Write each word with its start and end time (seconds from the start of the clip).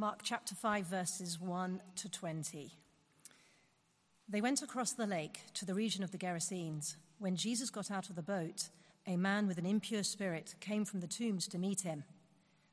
Mark 0.00 0.20
chapter 0.22 0.54
5, 0.54 0.86
verses 0.86 1.38
1 1.38 1.82
to 1.96 2.08
20. 2.08 2.72
They 4.30 4.40
went 4.40 4.62
across 4.62 4.92
the 4.92 5.06
lake 5.06 5.40
to 5.52 5.66
the 5.66 5.74
region 5.74 6.02
of 6.02 6.10
the 6.10 6.16
Gerasenes. 6.16 6.96
When 7.18 7.36
Jesus 7.36 7.68
got 7.68 7.90
out 7.90 8.08
of 8.08 8.16
the 8.16 8.22
boat, 8.22 8.70
a 9.06 9.18
man 9.18 9.46
with 9.46 9.58
an 9.58 9.66
impure 9.66 10.02
spirit 10.02 10.54
came 10.58 10.86
from 10.86 11.00
the 11.00 11.06
tombs 11.06 11.46
to 11.48 11.58
meet 11.58 11.82
him. 11.82 12.04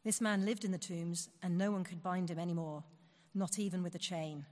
This 0.06 0.22
man 0.22 0.46
lived 0.46 0.64
in 0.64 0.72
the 0.72 0.78
tombs, 0.78 1.28
and 1.44 1.58
no 1.58 1.70
one 1.70 1.84
could 1.84 2.02
bind 2.02 2.32
him 2.32 2.40
anymore, 2.40 2.86
not 3.36 3.60
even 3.60 3.84
with 3.84 3.94
a 3.94 4.00
chain. 4.00 4.46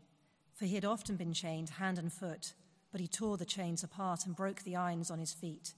For 0.53 0.65
he 0.65 0.75
had 0.75 0.83
often 0.83 1.15
been 1.15 1.31
chained 1.31 1.69
hand 1.69 1.97
and 1.97 2.11
foot, 2.11 2.51
but 2.91 2.99
he 2.99 3.07
tore 3.07 3.37
the 3.37 3.45
chains 3.45 3.85
apart 3.85 4.25
and 4.25 4.35
broke 4.35 4.63
the 4.63 4.75
irons 4.75 5.09
on 5.09 5.19
his 5.19 5.31
feet. 5.31 5.75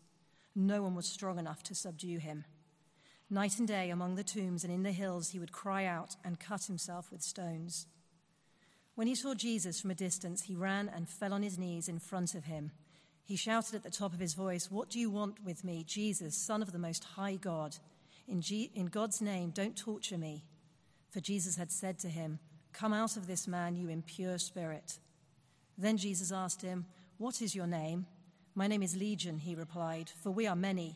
No 0.56 0.82
one 0.82 0.96
was 0.96 1.06
strong 1.06 1.38
enough 1.38 1.62
to 1.66 1.76
subdue 1.76 2.18
him. 2.18 2.46
Night 3.30 3.60
and 3.60 3.68
day 3.68 3.90
among 3.90 4.16
the 4.16 4.24
tombs 4.24 4.64
and 4.64 4.72
in 4.72 4.84
the 4.84 4.92
hills, 4.92 5.30
he 5.30 5.40
would 5.40 5.52
cry 5.52 5.86
out 5.86 6.16
and 6.24 6.40
cut 6.40 6.64
himself 6.64 7.12
with 7.12 7.22
stones. 7.22 7.86
When 8.96 9.08
he 9.08 9.16
saw 9.16 9.34
Jesus 9.34 9.82
from 9.82 9.92
a 9.92 9.96
distance, 9.96 10.44
he 10.44 10.56
ran 10.56 10.90
and 10.90 11.10
fell 11.10 11.34
on 11.34 11.44
his 11.44 11.60
knees 11.60 11.90
in 11.90 12.00
front 12.00 12.36
of 12.36 12.46
him. 12.46 12.72
He 13.26 13.36
shouted 13.36 13.76
at 13.76 13.84
the 13.84 13.92
top 13.92 14.14
of 14.14 14.20
his 14.20 14.34
voice, 14.34 14.72
What 14.72 14.90
do 14.90 14.98
you 14.98 15.10
want 15.10 15.44
with 15.44 15.66
me, 15.66 15.84
Jesus, 15.86 16.38
Son 16.38 16.62
of 16.62 16.72
the 16.72 16.80
Most 16.80 17.04
High 17.04 17.36
God? 17.36 17.76
In, 18.30 18.42
G- 18.42 18.72
in 18.74 18.86
God's 18.86 19.22
name, 19.22 19.50
don't 19.50 19.78
torture 19.78 20.18
me. 20.18 20.46
For 21.10 21.20
Jesus 21.20 21.58
had 21.58 21.72
said 21.72 22.00
to 22.00 22.08
him, 22.08 22.40
Come 22.72 22.94
out 22.94 23.18
of 23.18 23.28
this 23.28 23.48
man, 23.48 23.76
you 23.76 23.90
impure 23.90 24.38
spirit. 24.38 25.00
Then 25.78 25.98
Jesus 25.98 26.32
asked 26.32 26.62
him, 26.62 26.86
What 27.18 27.42
is 27.42 27.54
your 27.54 27.68
name? 27.68 28.06
My 28.56 28.68
name 28.68 28.82
is 28.82 28.96
Legion, 28.96 29.38
he 29.38 29.54
replied, 29.54 30.10
for 30.24 30.32
we 30.32 30.48
are 30.48 30.56
many 30.56 30.96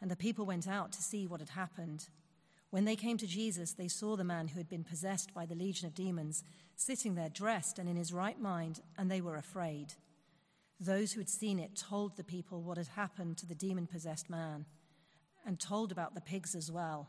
and 0.00 0.10
the 0.10 0.16
people 0.16 0.46
went 0.46 0.66
out 0.66 0.92
to 0.92 1.02
see 1.02 1.26
what 1.26 1.40
had 1.40 1.50
happened. 1.50 2.08
When 2.70 2.84
they 2.84 2.96
came 2.96 3.18
to 3.18 3.26
Jesus, 3.26 3.72
they 3.72 3.88
saw 3.88 4.16
the 4.16 4.24
man 4.24 4.48
who 4.48 4.58
had 4.58 4.68
been 4.68 4.84
possessed 4.84 5.34
by 5.34 5.44
the 5.44 5.54
legion 5.54 5.86
of 5.86 5.94
demons 5.94 6.44
sitting 6.76 7.14
there 7.14 7.28
dressed 7.28 7.78
and 7.78 7.88
in 7.88 7.96
his 7.96 8.12
right 8.12 8.40
mind, 8.40 8.80
and 8.96 9.10
they 9.10 9.20
were 9.20 9.36
afraid. 9.36 9.94
Those 10.78 11.12
who 11.12 11.20
had 11.20 11.28
seen 11.28 11.58
it 11.58 11.76
told 11.76 12.16
the 12.16 12.24
people 12.24 12.62
what 12.62 12.78
had 12.78 12.88
happened 12.88 13.36
to 13.38 13.46
the 13.46 13.54
demon 13.54 13.86
possessed 13.86 14.30
man 14.30 14.64
and 15.44 15.60
told 15.60 15.92
about 15.92 16.14
the 16.14 16.20
pigs 16.20 16.54
as 16.54 16.70
well. 16.72 17.08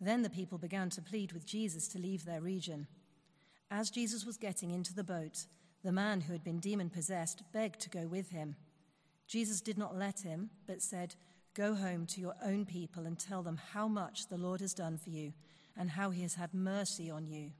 Then 0.00 0.22
the 0.22 0.30
people 0.30 0.58
began 0.58 0.90
to 0.90 1.02
plead 1.02 1.32
with 1.32 1.46
Jesus 1.46 1.88
to 1.88 1.98
leave 1.98 2.24
their 2.24 2.40
region. 2.40 2.86
As 3.70 3.90
Jesus 3.90 4.24
was 4.24 4.36
getting 4.36 4.70
into 4.70 4.94
the 4.94 5.04
boat, 5.04 5.46
the 5.82 5.92
man 5.92 6.22
who 6.22 6.32
had 6.32 6.44
been 6.44 6.60
demon 6.60 6.88
possessed 6.88 7.42
begged 7.52 7.80
to 7.80 7.90
go 7.90 8.06
with 8.06 8.30
him. 8.30 8.56
Jesus 9.26 9.60
did 9.60 9.76
not 9.76 9.96
let 9.96 10.20
him, 10.20 10.50
but 10.66 10.82
said, 10.82 11.14
Go 11.54 11.74
home 11.76 12.06
to 12.06 12.20
your 12.20 12.34
own 12.44 12.66
people 12.66 13.06
and 13.06 13.16
tell 13.16 13.42
them 13.42 13.60
how 13.72 13.86
much 13.86 14.26
the 14.26 14.36
Lord 14.36 14.60
has 14.60 14.74
done 14.74 14.98
for 14.98 15.10
you 15.10 15.32
and 15.76 15.88
how 15.88 16.10
he 16.10 16.22
has 16.22 16.34
had 16.34 16.52
mercy 16.52 17.08
on 17.10 17.26
you. 17.26 17.52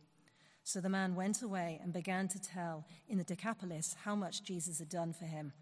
So 0.64 0.80
the 0.80 0.88
man 0.88 1.14
went 1.14 1.42
away 1.42 1.78
and 1.80 1.92
began 1.92 2.26
to 2.28 2.40
tell 2.40 2.86
in 3.08 3.18
the 3.18 3.24
Decapolis 3.24 3.94
how 4.02 4.16
much 4.16 4.42
Jesus 4.42 4.80
had 4.80 4.88
done 4.88 5.12
for 5.12 5.26
him, 5.26 5.52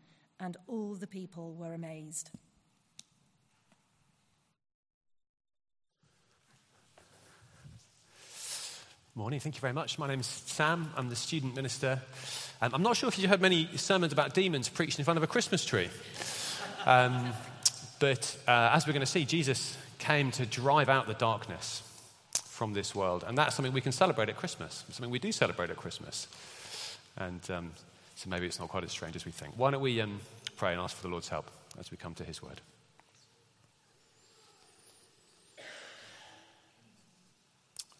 and 0.40 0.56
all 0.66 0.94
the 0.94 1.06
people 1.06 1.54
were 1.54 1.74
amazed. 1.74 2.30
Morning, 9.14 9.40
thank 9.40 9.56
you 9.56 9.60
very 9.60 9.74
much. 9.74 9.98
My 9.98 10.08
name 10.08 10.20
is 10.20 10.26
Sam. 10.26 10.90
I'm 10.96 11.10
the 11.10 11.16
student 11.16 11.54
minister. 11.54 12.00
Um, 12.62 12.70
I'm 12.72 12.82
not 12.82 12.96
sure 12.96 13.10
if 13.10 13.18
you've 13.18 13.28
heard 13.28 13.42
many 13.42 13.68
sermons 13.76 14.12
about 14.14 14.32
demons 14.32 14.70
preached 14.70 14.98
in 14.98 15.04
front 15.04 15.18
of 15.18 15.22
a 15.22 15.26
Christmas 15.26 15.66
tree. 15.66 15.90
Um, 16.86 17.34
but 18.02 18.36
uh, 18.48 18.70
as 18.72 18.84
we're 18.84 18.92
going 18.92 19.06
to 19.06 19.06
see, 19.06 19.24
Jesus 19.24 19.78
came 19.98 20.32
to 20.32 20.44
drive 20.44 20.88
out 20.88 21.06
the 21.06 21.14
darkness 21.14 21.84
from 22.46 22.72
this 22.72 22.96
world. 22.96 23.22
And 23.24 23.38
that's 23.38 23.54
something 23.54 23.72
we 23.72 23.80
can 23.80 23.92
celebrate 23.92 24.28
at 24.28 24.36
Christmas, 24.36 24.82
something 24.90 25.08
we 25.08 25.20
do 25.20 25.30
celebrate 25.30 25.70
at 25.70 25.76
Christmas. 25.76 26.26
And 27.16 27.48
um, 27.48 27.70
so 28.16 28.28
maybe 28.28 28.46
it's 28.46 28.58
not 28.58 28.70
quite 28.70 28.82
as 28.82 28.90
strange 28.90 29.14
as 29.14 29.24
we 29.24 29.30
think. 29.30 29.54
Why 29.56 29.70
don't 29.70 29.80
we 29.80 30.00
um, 30.00 30.18
pray 30.56 30.72
and 30.72 30.80
ask 30.80 30.96
for 30.96 31.02
the 31.02 31.10
Lord's 31.10 31.28
help 31.28 31.48
as 31.78 31.92
we 31.92 31.96
come 31.96 32.12
to 32.14 32.24
his 32.24 32.42
word? 32.42 32.60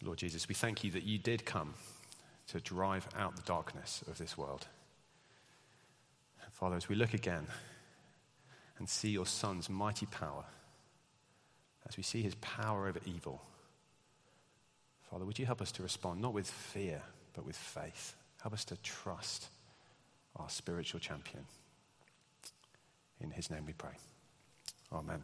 Lord 0.03 0.19
Jesus, 0.19 0.49
we 0.49 0.57
thank 0.57 0.83
you 0.83 0.91
that 0.91 1.05
you 1.05 1.17
did 1.17 1.47
come 1.47 1.75
to 2.49 2.59
drive 2.59 3.07
out 3.17 3.37
the 3.37 3.43
darkness 3.43 4.03
of 4.09 4.19
this 4.19 4.37
world. 4.37 4.67
Father, 6.51 6.75
as 6.75 6.89
we 6.89 6.97
look 6.97 7.15
again 7.15 7.47
and 8.79 8.89
see 8.89 9.11
your 9.11 9.27
Son's 9.27 9.69
mighty 9.69 10.07
power, 10.07 10.45
as 11.89 11.97
we 11.97 12.03
see 12.03 12.23
his 12.23 12.35
power 12.37 12.89
over 12.89 13.01
evil, 13.05 13.43
Father, 15.11 15.25
would 15.27 15.39
you 15.39 15.45
help 15.45 15.61
us 15.61 15.73
to 15.73 15.83
respond 15.83 16.23
not 16.23 16.33
with 16.33 16.49
fear, 16.49 17.03
but 17.35 17.45
with 17.45 17.57
faith? 17.57 18.15
Help 18.41 18.55
us 18.55 18.65
to 18.65 18.77
trust 18.83 19.49
our 20.37 20.49
spiritual 20.49 21.01
champion. 21.01 21.45
In 23.21 23.31
his 23.31 23.51
name 23.51 23.67
we 23.67 23.75
pray. 23.75 23.93
Amen. 24.91 25.23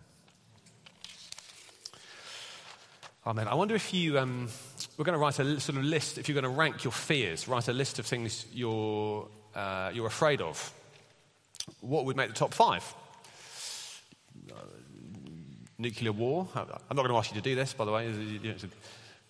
Amen. 3.27 3.49
I 3.49 3.55
wonder 3.55 3.75
if 3.75 3.93
you, 3.93 4.19
um, 4.19 4.49
we're 4.97 5.05
going 5.05 5.15
to 5.15 5.19
write 5.19 5.39
a 5.39 5.61
sort 5.61 5.79
of 5.79 5.85
list, 5.85 6.19
if 6.19 6.29
you're 6.29 6.41
going 6.41 6.51
to 6.51 6.59
rank 6.59 6.85
your 6.85 6.93
fears, 6.93 7.49
write 7.49 7.69
a 7.69 7.73
list 7.73 7.99
of 7.99 8.07
things 8.07 8.47
you're, 8.53 9.27
uh, 9.55 9.91
you're 9.93 10.07
afraid 10.07 10.41
of. 10.41 10.73
What 11.81 12.05
would 12.05 12.17
make 12.17 12.29
the 12.29 12.35
top 12.35 12.55
five? 12.55 12.85
Nuclear 15.79 16.13
war. 16.13 16.49
I'm 16.55 16.67
not 16.67 16.97
going 16.97 17.09
to 17.09 17.17
ask 17.17 17.31
you 17.31 17.41
to 17.41 17.43
do 17.43 17.55
this, 17.55 17.73
by 17.73 17.85
the 17.85 17.93
way. 17.93 18.13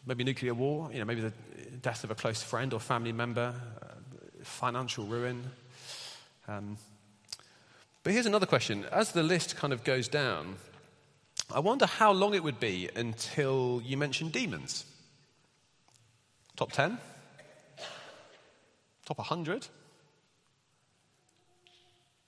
maybe 0.07 0.25
nuclear 0.25 0.55
war, 0.55 0.91
you 0.91 0.99
know, 0.99 1.05
maybe 1.05 1.21
the 1.21 1.33
death 1.83 2.05
of 2.05 2.11
a 2.11 2.15
close 2.15 2.43
friend 2.43 2.73
or 2.73 2.81
family 2.81 3.13
member, 3.13 3.55
uh, 3.83 3.87
financial 4.43 5.05
ruin. 5.05 5.45
Um, 6.47 6.79
but 8.03 8.13
here's 8.15 8.27
another 8.27 8.47
question. 8.47 8.87
As 8.91 9.13
the 9.13 9.23
list 9.23 9.57
kind 9.57 9.73
of 9.73 9.85
goes 9.85 10.09
down, 10.09 10.57
I 11.55 11.61
wonder 11.61 11.87
how 11.87 12.13
long 12.13 12.35
it 12.35 12.43
would 12.43 12.59
be 12.59 12.89
until 12.97 13.83
you 13.85 13.99
mention 13.99 14.31
demons. 14.31 14.87
Top 16.57 16.73
10? 16.73 16.99
Top 19.05 19.19
100? 19.19 19.67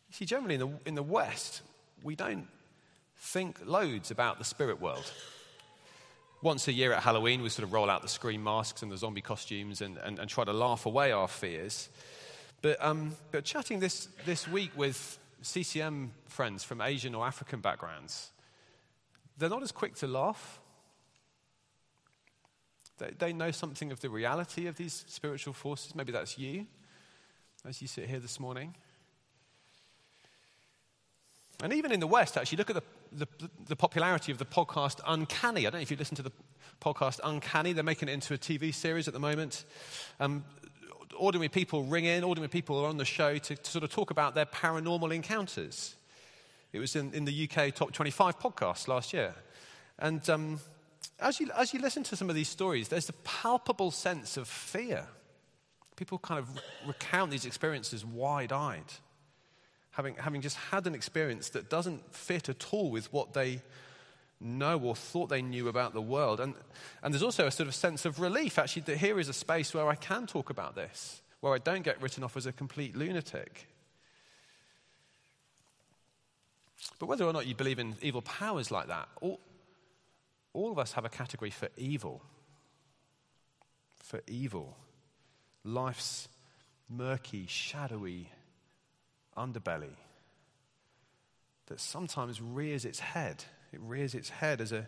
You 0.09 0.15
see, 0.15 0.25
generally 0.27 0.55
in 0.55 0.61
the, 0.61 0.71
in 0.87 0.95
the 0.95 1.03
West, 1.03 1.63
we 2.03 2.15
don't 2.15 2.47
think 3.21 3.61
loads 3.67 4.11
about 4.11 4.39
the 4.39 4.45
spirit 4.45 4.81
world. 4.81 5.13
Once 6.43 6.67
a 6.69 6.73
year 6.73 6.93
at 6.93 7.03
Halloween, 7.03 7.43
we 7.43 7.51
sort 7.51 7.65
of 7.65 7.73
roll 7.73 7.91
out 7.91 8.01
the 8.01 8.09
scream 8.09 8.43
masks 8.43 8.83
and 8.83 8.91
the 8.91 8.97
zombie 8.97 9.21
costumes 9.21 9.83
and, 9.83 9.99
and, 9.99 10.19
and 10.19 10.29
try 10.29 10.43
to 10.43 10.55
laugh 10.55 10.87
away 10.87 11.13
our 11.13 11.29
fears. 11.29 11.91
But, 12.63 12.83
um, 12.83 13.15
but 13.31 13.45
chatting 13.45 13.79
this, 13.79 14.09
this 14.25 14.49
week 14.49 14.71
with 14.75 15.19
CCM 15.43 16.13
friends 16.29 16.65
from 16.65 16.81
Asian 16.81 17.15
or 17.15 17.27
African 17.27 17.61
backgrounds, 17.61 18.31
they're 19.37 19.51
not 19.51 19.63
as 19.63 19.71
quick 19.73 19.95
to 19.97 20.07
laugh. 20.07 20.59
They, 22.99 23.11
they 23.19 23.33
know 23.35 23.51
something 23.51 23.93
of 23.93 24.01
the 24.01 24.09
reality 24.09 24.67
of 24.67 24.77
these 24.77 25.05
spiritual 25.09 25.53
forces. 25.53 25.95
Maybe 25.95 26.11
that's 26.11 26.39
you 26.39 26.67
as 27.69 27.83
you 27.83 27.89
sit 27.89 28.09
here 28.09 28.19
this 28.19 28.41
morning. 28.41 28.75
And 31.63 31.75
even 31.75 31.93
in 31.93 32.01
the 32.01 32.07
West, 32.07 32.39
actually, 32.39 32.57
look 32.57 32.71
at 32.71 32.77
the 32.77 32.83
the, 33.13 33.27
the 33.67 33.77
popularity 33.77 34.33
of 34.33 34.39
the 34.39 34.45
podcast 34.45 35.01
Uncanny. 35.07 35.67
I 35.67 35.71
don't 35.71 35.75
know 35.75 35.83
if 35.83 35.91
you 35.91 35.97
listen 35.97 36.17
to 36.17 36.23
the 36.23 36.33
podcast 36.81 37.21
Uncanny, 37.23 37.73
they're 37.73 37.85
making 37.85 38.09
it 38.09 38.13
into 38.13 38.35
a 38.35 38.39
TV 38.39 38.73
series 38.75 39.07
at 39.07 39.15
the 39.15 39.21
moment. 39.21 39.65
Um, 40.19 40.45
ordinary 41.17 41.49
people 41.49 41.85
ring 41.85 42.07
in, 42.07 42.25
ordinary 42.25 42.49
people 42.49 42.79
are 42.79 42.89
on 42.89 42.97
the 42.97 43.05
show 43.05 43.37
to, 43.37 43.57
to, 43.57 43.71
sort 43.71 43.85
of 43.85 43.91
talk 43.91 44.11
about 44.11 44.35
their 44.35 44.47
paranormal 44.47 45.15
encounters. 45.15 45.95
It 46.73 46.79
was 46.79 46.97
in, 46.97 47.13
in 47.13 47.25
the 47.25 47.49
UK 47.49 47.75
Top 47.75 47.93
25 47.93 48.39
podcast 48.39 48.89
last 48.89 49.13
year. 49.13 49.35
And 49.99 50.29
um, 50.31 50.61
as, 51.19 51.41
you, 51.41 51.51
as 51.57 51.75
you 51.75 51.81
listen 51.81 52.03
to 52.05 52.17
some 52.17 52.31
of 52.31 52.37
these 52.37 52.49
stories, 52.49 52.89
there's 52.89 53.09
a 53.09 53.15
palpable 53.25 53.91
sense 53.91 54.37
of 54.37 54.49
fear. 54.49 55.07
People 55.97 56.19
kind 56.19 56.39
of 56.39 56.49
recount 56.87 57.31
these 57.31 57.45
experiences 57.45 58.05
wide 58.05 58.53
eyed 58.53 58.93
having, 60.01 60.15
having 60.15 60.41
just 60.41 60.57
had 60.57 60.87
an 60.87 60.95
experience 60.95 61.51
that 61.51 61.69
doesn't 61.69 62.15
fit 62.15 62.49
at 62.49 62.73
all 62.73 62.91
with 62.91 63.13
what 63.13 63.35
they 63.35 63.61
know 64.41 64.79
or 64.79 64.97
thought 64.97 65.29
they 65.29 65.43
knew 65.43 65.69
about 65.69 65.93
the 65.93 66.01
world. 66.01 66.41
And, 66.41 66.55
and 67.03 67.13
there's 67.13 67.23
also 67.23 67.47
a 67.47 67.51
sort 67.51 67.69
of 67.69 67.75
sense 67.75 68.07
of 68.07 68.19
relief, 68.19 68.59
actually, 68.59 68.83
that 68.83 68.97
here 68.97 69.21
is 69.21 69.29
a 69.29 69.35
space 69.35 69.75
where 69.75 69.87
I 69.87 69.97
can 69.97 70.27
talk 70.27 70.49
about 70.49 70.75
this, 70.75 71.21
where 71.41 71.53
I 71.53 71.59
don't 71.59 71.83
get 71.83 72.01
written 72.01 72.25
off 72.25 72.35
as 72.35 72.47
a 72.47 72.53
complete 72.53 72.97
lunatic. 72.97 73.67
But 76.99 77.07
whether 77.07 77.27
or 77.27 77.35
not 77.35 77.47
you 77.47 77.55
believe 77.55 77.79
in 77.79 77.95
evil 78.01 78.23
powers 78.23 78.71
like 78.71 78.89
that, 78.89 79.07
all, 79.21 79.39
all 80.55 80.73
of 80.73 80.79
us 80.79 80.93
have 80.93 81.05
a 81.05 81.11
category 81.11 81.51
for 81.51 81.69
evil. 81.77 82.23
For 83.99 84.23
evil. 84.27 84.79
Life's 85.63 86.27
murky, 86.89 87.45
shadowy 87.47 88.31
underbelly 89.37 89.97
that 91.67 91.81
sometimes 91.81 92.41
rears 92.41 92.85
its 92.85 93.01
head 93.01 93.45
it 93.73 93.81
rears 93.81 94.15
its 94.15 94.31
head 94.31 94.61
as 94.61 94.73
a, 94.73 94.87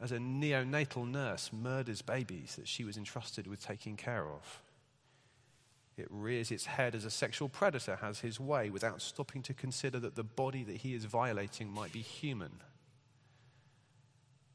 as 0.00 0.12
a 0.12 0.18
neonatal 0.18 1.08
nurse 1.08 1.50
murders 1.52 2.02
babies 2.02 2.56
that 2.56 2.68
she 2.68 2.84
was 2.84 2.96
entrusted 2.96 3.46
with 3.46 3.64
taking 3.64 3.96
care 3.96 4.26
of. 4.26 4.62
It 5.96 6.08
rears 6.10 6.50
its 6.50 6.64
head 6.64 6.94
as 6.94 7.04
a 7.04 7.10
sexual 7.10 7.50
predator 7.50 7.96
has 7.96 8.20
his 8.20 8.40
way 8.40 8.70
without 8.70 9.02
stopping 9.02 9.42
to 9.42 9.54
consider 9.54 10.00
that 10.00 10.16
the 10.16 10.24
body 10.24 10.64
that 10.64 10.78
he 10.78 10.94
is 10.94 11.04
violating 11.04 11.70
might 11.70 11.92
be 11.92 12.00
human. 12.00 12.60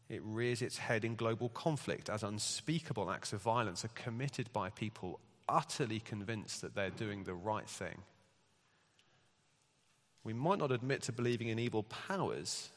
It 0.09 0.21
rears 0.23 0.61
its 0.61 0.79
head 0.79 1.05
in 1.05 1.15
global 1.15 1.49
conflict 1.49 2.09
as 2.09 2.23
unspeakable 2.23 3.11
acts 3.11 3.33
of 3.33 3.41
violence 3.41 3.85
are 3.85 3.89
committed 3.89 4.51
by 4.51 4.69
people 4.69 5.19
utterly 5.47 5.99
convinced 5.99 6.61
that 6.61 6.73
they're 6.73 6.89
doing 6.89 7.23
the 7.23 7.35
right 7.35 7.69
thing. 7.69 8.01
We 10.27 10.33
might 10.33 10.59
not 10.59 10.73
admit 10.73 11.03
to 11.03 11.13
believing 11.13 11.47
in 11.47 11.57
evil 11.57 11.83
powers, 11.83 12.67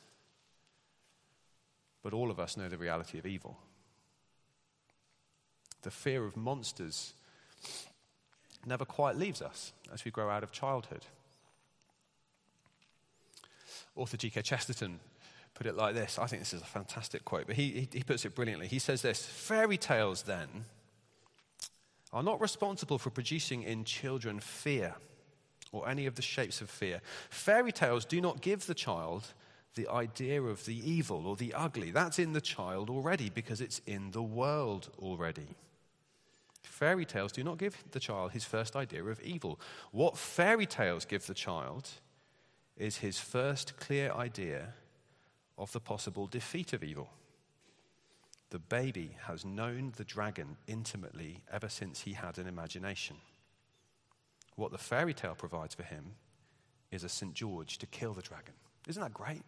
but 2.00 2.12
all 2.12 2.31
of 2.31 2.38
us 2.38 2.56
know 2.56 2.69
the 2.69 2.79
reality 2.79 3.19
of 3.19 3.26
evil. 3.26 3.58
The 5.82 5.91
fear 5.91 6.25
of 6.25 6.37
monsters 6.37 7.12
never 8.64 8.85
quite 8.85 9.17
leaves 9.17 9.43
us 9.43 9.73
as 9.93 10.05
we 10.05 10.12
grow 10.12 10.31
out 10.31 10.44
of 10.44 10.52
childhood. 10.52 11.06
Author 13.97 14.17
G.K. 14.17 14.43
Chesterton 14.43 15.00
put 15.55 15.67
it 15.67 15.75
like 15.75 15.97
this. 15.97 16.20
I 16.20 16.29
think 16.29 16.43
this 16.43 16.55
is 16.55 16.62
a 16.62 16.67
fantastic 16.67 17.25
quote, 17.25 17.49
but 17.49 17.56
he, 17.56 17.88
he, 17.93 18.05
puts 18.05 18.25
it 18.25 18.37
brilliantly. 18.37 18.69
He 18.69 18.79
says 18.79 19.02
this 19.02 19.26
Fairy 19.26 19.76
tales, 19.76 20.23
then, 20.23 20.67
are 22.12 22.23
not 22.23 22.41
responsible 22.41 22.99
for 22.99 23.11
producing 23.11 23.64
in 23.64 23.82
children 23.82 24.38
fear 24.38 24.94
or 25.72 25.88
any 25.88 26.06
of 26.06 26.14
the 26.14 26.22
shapes 26.22 26.61
of 26.61 26.70
fear. 26.70 27.00
Fairy 27.28 27.72
tales 27.72 28.05
do 28.05 28.20
not 28.20 28.40
give 28.40 28.67
the 28.67 28.75
child 28.75 29.34
the 29.75 29.88
idea 29.88 30.43
of 30.43 30.64
the 30.64 30.90
evil 30.90 31.26
or 31.26 31.37
the 31.37 31.55
ugly. 31.55 31.90
That's 31.90 32.19
in 32.19 32.32
the 32.32 32.40
child 32.40 32.90
already 32.90 33.31
because 33.31 33.61
it's 33.61 33.81
in 33.87 34.11
the 34.11 34.22
world 34.22 34.88
already. 34.99 35.56
Fairy 36.62 37.05
tales 37.05 37.32
do 37.32 37.44
not 37.44 37.58
give 37.58 37.76
the 37.93 38.00
child 38.00 38.32
his 38.32 38.44
first 38.44 38.75
idea 38.75 39.05
of 39.05 39.20
evil. 39.22 39.61
What 39.93 40.17
fairy 40.17 40.67
tales 40.67 41.05
give 41.05 41.26
the 41.26 41.34
child 41.34 41.88
is 42.76 42.99
his 42.99 43.19
first 43.19 43.76
clear 43.78 44.11
idea 44.12 44.75
of 45.58 45.70
the 45.73 45.81
possible 45.81 46.26
defeat 46.26 46.73
of 46.73 46.82
evil. 46.82 47.11
The 48.49 48.58
baby 48.58 49.16
has 49.26 49.44
known 49.44 49.93
the 49.96 50.05
dragon 50.05 50.56
intimately 50.66 51.43
ever 51.52 51.69
since 51.69 52.00
he 52.00 52.14
had 52.14 52.38
an 52.38 52.49
imagination. 52.49 53.16
What 54.61 54.73
the 54.73 54.77
fairy 54.77 55.15
tale 55.15 55.35
provides 55.35 55.75
for 55.75 55.85
him 55.85 56.17
is 56.91 57.03
a 57.03 57.09
St. 57.09 57.33
George 57.33 57.79
to 57.79 57.87
kill 57.87 58.12
the 58.12 58.21
dragon. 58.21 58.53
Isn't 58.87 59.03
that 59.03 59.15
great? 59.15 59.41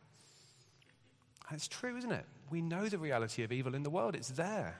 And 1.50 1.58
It's 1.58 1.68
true, 1.68 1.98
isn't 1.98 2.10
it? 2.10 2.24
We 2.50 2.62
know 2.62 2.88
the 2.88 2.96
reality 2.96 3.42
of 3.42 3.52
evil 3.52 3.74
in 3.74 3.82
the 3.82 3.90
world, 3.90 4.14
it's 4.14 4.30
there. 4.30 4.78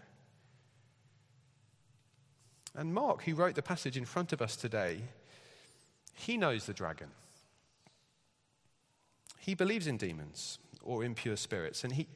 And 2.74 2.94
Mark, 2.94 3.24
who 3.24 3.34
wrote 3.34 3.56
the 3.56 3.62
passage 3.62 3.98
in 3.98 4.06
front 4.06 4.32
of 4.32 4.40
us 4.40 4.56
today, 4.56 5.02
he 6.14 6.38
knows 6.38 6.64
the 6.64 6.72
dragon. 6.72 7.08
He 9.38 9.54
believes 9.54 9.86
in 9.86 9.98
demons 9.98 10.58
or 10.82 11.04
impure 11.04 11.36
spirits, 11.36 11.84
and 11.84 11.92
he, 11.92 12.08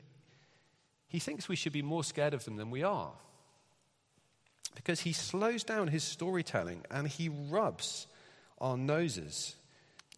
he 1.06 1.18
thinks 1.18 1.50
we 1.50 1.56
should 1.56 1.74
be 1.74 1.82
more 1.82 2.02
scared 2.02 2.32
of 2.32 2.46
them 2.46 2.56
than 2.56 2.70
we 2.70 2.82
are. 2.82 3.12
Because 4.76 5.00
he 5.00 5.12
slows 5.12 5.64
down 5.64 5.88
his 5.88 6.04
storytelling 6.04 6.84
and 6.92 7.08
he 7.08 7.28
rubs 7.28 8.06
our 8.60 8.76
noses 8.76 9.56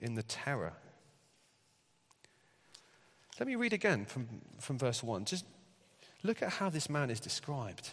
in 0.02 0.14
the 0.14 0.22
terror 0.22 0.74
let 3.38 3.46
me 3.46 3.54
read 3.54 3.72
again 3.72 4.04
from, 4.04 4.26
from 4.58 4.78
verse 4.78 5.02
1. 5.02 5.24
Just 5.24 5.44
look 6.22 6.42
at 6.42 6.50
how 6.50 6.70
this 6.70 6.90
man 6.90 7.08
is 7.08 7.20
described. 7.20 7.90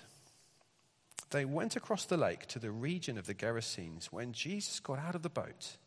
They 1.29 1.45
went 1.45 1.75
across 1.75 2.06
the 2.06 2.17
lake 2.17 2.47
to 2.47 2.59
the 2.59 2.71
region 2.71 3.18
of 3.18 3.27
the 3.27 3.35
Gerasenes. 3.35 4.06
When 4.06 4.33
Jesus 4.33 4.79
got 4.79 4.97
out 4.97 5.15
of 5.15 5.21
the 5.21 5.29
boat, 5.29 5.77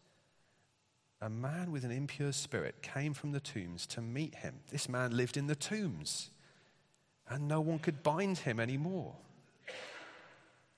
a 1.20 1.28
man 1.28 1.72
with 1.72 1.84
an 1.84 1.90
impure 1.90 2.32
spirit 2.32 2.82
came 2.82 3.14
from 3.14 3.32
the 3.32 3.40
tombs 3.40 3.86
to 3.88 4.00
meet 4.00 4.36
him. 4.36 4.60
This 4.70 4.88
man 4.88 5.16
lived 5.16 5.36
in 5.36 5.48
the 5.48 5.56
tombs, 5.56 6.30
and 7.28 7.48
no 7.48 7.60
one 7.60 7.80
could 7.80 8.04
bind 8.04 8.38
him 8.38 8.60
anymore, 8.60 9.16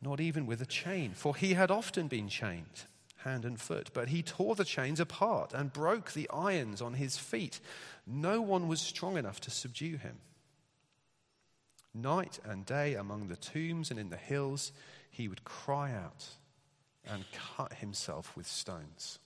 not 0.03 0.21
even 0.21 0.47
with 0.47 0.63
a 0.63 0.67
chain, 0.67 1.13
for 1.15 1.37
he 1.37 1.55
had 1.55 1.71
often 1.71 2.09
been 2.09 2.29
chained 2.29 2.85
hand 3.25 3.45
and 3.45 3.61
foot. 3.61 3.91
But 3.93 4.09
he 4.09 4.23
tore 4.23 4.55
the 4.55 4.65
chains 4.65 5.01
apart 5.01 5.53
and 5.55 5.73
broke 5.73 6.13
the 6.13 6.29
irons 6.31 6.83
on 6.83 6.95
his 6.95 7.17
feet. 7.17 7.61
No 8.07 8.41
one 8.41 8.69
was 8.69 8.81
strong 8.81 9.17
enough 9.17 9.41
to 9.43 9.51
subdue 9.51 9.97
him. 9.97 10.19
Night 11.93 12.39
and 12.45 12.65
day 12.65 12.95
among 12.95 13.29
the 13.29 13.37
tombs 13.37 13.91
and 13.91 13.99
in 13.99 14.11
the 14.11 14.17
hills, 14.17 14.73
he 15.11 15.29
would 15.29 15.45
cry 15.45 15.93
out 15.93 16.27
and 17.09 17.25
cut 17.57 17.75
himself 17.75 18.37
with 18.37 18.47
stones. 18.47 19.19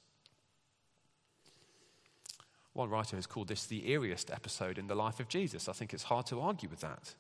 One 2.73 2.91
writer 2.91 3.17
has 3.17 3.27
called 3.27 3.49
this 3.49 3.67
the 3.67 3.83
eeriest 3.83 4.33
episode 4.33 4.79
in 4.79 4.89
the 4.89 4.95
life 4.97 5.21
of 5.21 5.29
Jesus. 5.29 5.69
I 5.69 5.73
think 5.73 5.95
it's 5.95 6.05
hard 6.05 6.27
to 6.27 6.41
argue 6.41 6.69
with 6.69 6.81
that. 6.81 7.15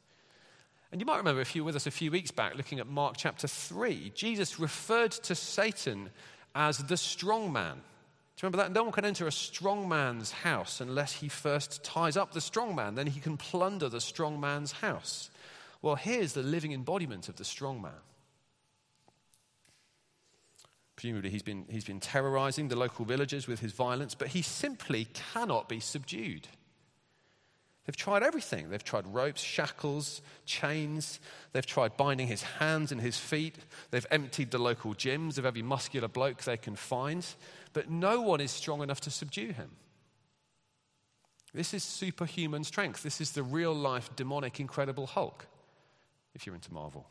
And 0.95 1.01
you 1.01 1.07
might 1.07 1.17
remember 1.17 1.41
if 1.41 1.57
you 1.57 1.65
were 1.65 1.67
with 1.67 1.75
us 1.75 1.89
a 1.89 1.91
few 1.91 2.13
weeks 2.13 2.31
back 2.31 2.55
looking 2.55 2.79
at 2.79 2.87
Mark 2.87 3.17
chapter 3.17 3.49
3, 3.49 4.13
Jesus 4.15 4.61
referred 4.61 5.11
to 5.11 5.35
Satan 5.35 6.09
as 6.55 6.79
the 6.79 6.97
strong 6.97 7.53
man. 7.53 7.75
Do 7.75 7.81
you 7.81 8.47
remember 8.47 8.59
that? 8.59 8.71
No 8.71 8.85
one 8.85 8.93
can 8.93 9.05
enter 9.05 9.27
a 9.27 9.33
strong 9.33 9.89
man's 9.89 10.31
house 10.31 10.81
unless 10.81 11.15
he 11.15 11.27
first 11.27 11.83
ties 11.83 12.17
up 12.17 12.33
the 12.33 12.41
strong 12.41 12.77
man. 12.77 12.95
Then 12.95 13.09
he 13.09 13.19
can 13.19 13.37
plunder 13.37 13.89
the 13.89 14.01
strong 14.01 14.39
man's 14.39 14.71
house. 14.71 15.31
Well, 15.83 15.97
here's 15.97 16.35
the 16.35 16.45
living 16.45 16.71
embodiment 16.71 17.29
of 17.29 17.35
the 17.35 17.45
strong 17.45 17.83
man. 17.83 17.91
Presumably, 20.95 21.31
he's 21.31 21.43
been, 21.43 21.65
he's 21.69 21.87
been 21.87 21.99
terrorizing 21.99 22.69
the 22.69 22.77
local 22.77 23.05
villagers 23.05 23.49
with 23.49 23.59
his 23.59 23.73
violence, 23.73 24.15
but 24.15 24.29
he 24.29 24.43
simply 24.43 25.09
cannot 25.13 25.69
be 25.69 25.81
subdued. 25.81 26.47
They've 27.85 27.97
tried 27.97 28.23
everything. 28.23 28.71
They've 28.71 28.83
tried 28.83 29.07
ropes, 29.07 29.43
shackles, 29.43 30.23
chains. 30.47 31.21
They've 31.53 31.67
tried 31.67 31.97
binding 31.97 32.29
his 32.29 32.43
hands 32.43 32.93
and 32.93 33.01
his 33.01 33.19
feet. 33.19 33.57
They've 33.91 34.07
emptied 34.11 34.51
the 34.51 34.59
local 34.59 34.95
gyms 34.95 35.37
of 35.37 35.45
every 35.45 35.63
muscular 35.63 36.09
bloke 36.09 36.43
they 36.43 36.57
can 36.57 36.77
find. 36.77 37.27
But 37.75 37.91
no 37.91 38.23
one 38.23 38.41
is 38.41 38.51
strong 38.51 38.83
enough 38.83 39.01
to 39.03 39.11
subdue 39.11 39.53
him. 39.53 39.71
This 41.53 41.75
is 41.75 41.85
superhuman 41.85 42.65
strength. 42.65 43.03
This 43.03 43.21
is 43.21 43.33
the 43.33 43.43
real 43.43 43.75
life, 43.75 44.11
demonic, 44.17 44.61
incredible 44.61 45.07
Hulk, 45.07 45.47
if 46.35 46.47
you're 46.47 46.55
into 46.55 46.73
Marvel. 46.73 47.07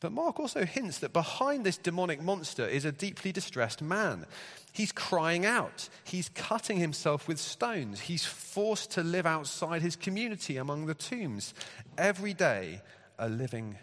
But 0.00 0.12
Mark 0.12 0.38
also 0.38 0.64
hints 0.64 0.98
that 0.98 1.12
behind 1.12 1.64
this 1.64 1.76
demonic 1.76 2.22
monster 2.22 2.66
is 2.66 2.84
a 2.84 2.92
deeply 2.92 3.32
distressed 3.32 3.82
man. 3.82 4.26
He's 4.72 4.92
crying 4.92 5.44
out. 5.44 5.88
He's 6.04 6.28
cutting 6.28 6.78
himself 6.78 7.26
with 7.26 7.38
stones. 7.38 8.00
He's 8.00 8.24
forced 8.24 8.92
to 8.92 9.02
live 9.02 9.26
outside 9.26 9.82
his 9.82 9.96
community 9.96 10.56
among 10.56 10.86
the 10.86 10.94
tombs. 10.94 11.52
Every 11.96 12.32
day, 12.32 12.80
a 13.18 13.28
living 13.28 13.76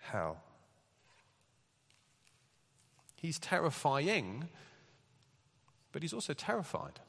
hell. 0.00 0.42
He's 3.16 3.38
terrifying, 3.38 4.48
but 5.92 6.02
he's 6.02 6.14
also 6.14 6.32
terrified. 6.32 7.00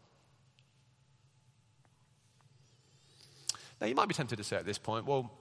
Now, 3.79 3.87
you 3.87 3.95
might 3.95 4.09
be 4.09 4.13
tempted 4.13 4.35
to 4.35 4.43
say 4.43 4.57
at 4.57 4.65
this 4.65 4.77
point, 4.77 5.05
well, 5.05 5.31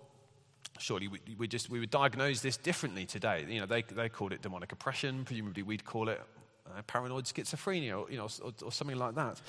surely 0.78 1.08
we, 1.08 1.20
we, 1.38 1.48
just 1.48 1.70
we 1.70 1.80
would 1.80 1.90
diagnose 1.90 2.40
this 2.40 2.56
differently 2.56 3.06
today. 3.06 3.44
You 3.48 3.60
know, 3.60 3.66
they, 3.66 3.82
they 3.82 4.08
called 4.08 4.32
it 4.32 4.42
demonic 4.42 4.72
oppression. 4.72 5.24
Presumably, 5.24 5.62
we'd 5.62 5.84
call 5.84 6.08
it 6.08 6.20
uh, 6.66 6.82
paranoid 6.82 7.24
schizophrenia, 7.24 7.98
or, 7.98 8.10
you 8.10 8.18
know, 8.18 8.28
or, 8.42 8.52
or 8.62 8.72
something 8.72 8.96
like 8.96 9.14
that. 9.14 9.40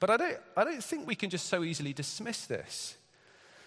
But 0.00 0.10
I 0.10 0.16
don't, 0.16 0.38
I 0.56 0.64
don't 0.64 0.82
think 0.82 1.06
we 1.06 1.14
can 1.14 1.30
just 1.30 1.46
so 1.46 1.64
easily 1.64 1.92
dismiss 1.92 2.46
this. 2.46 2.96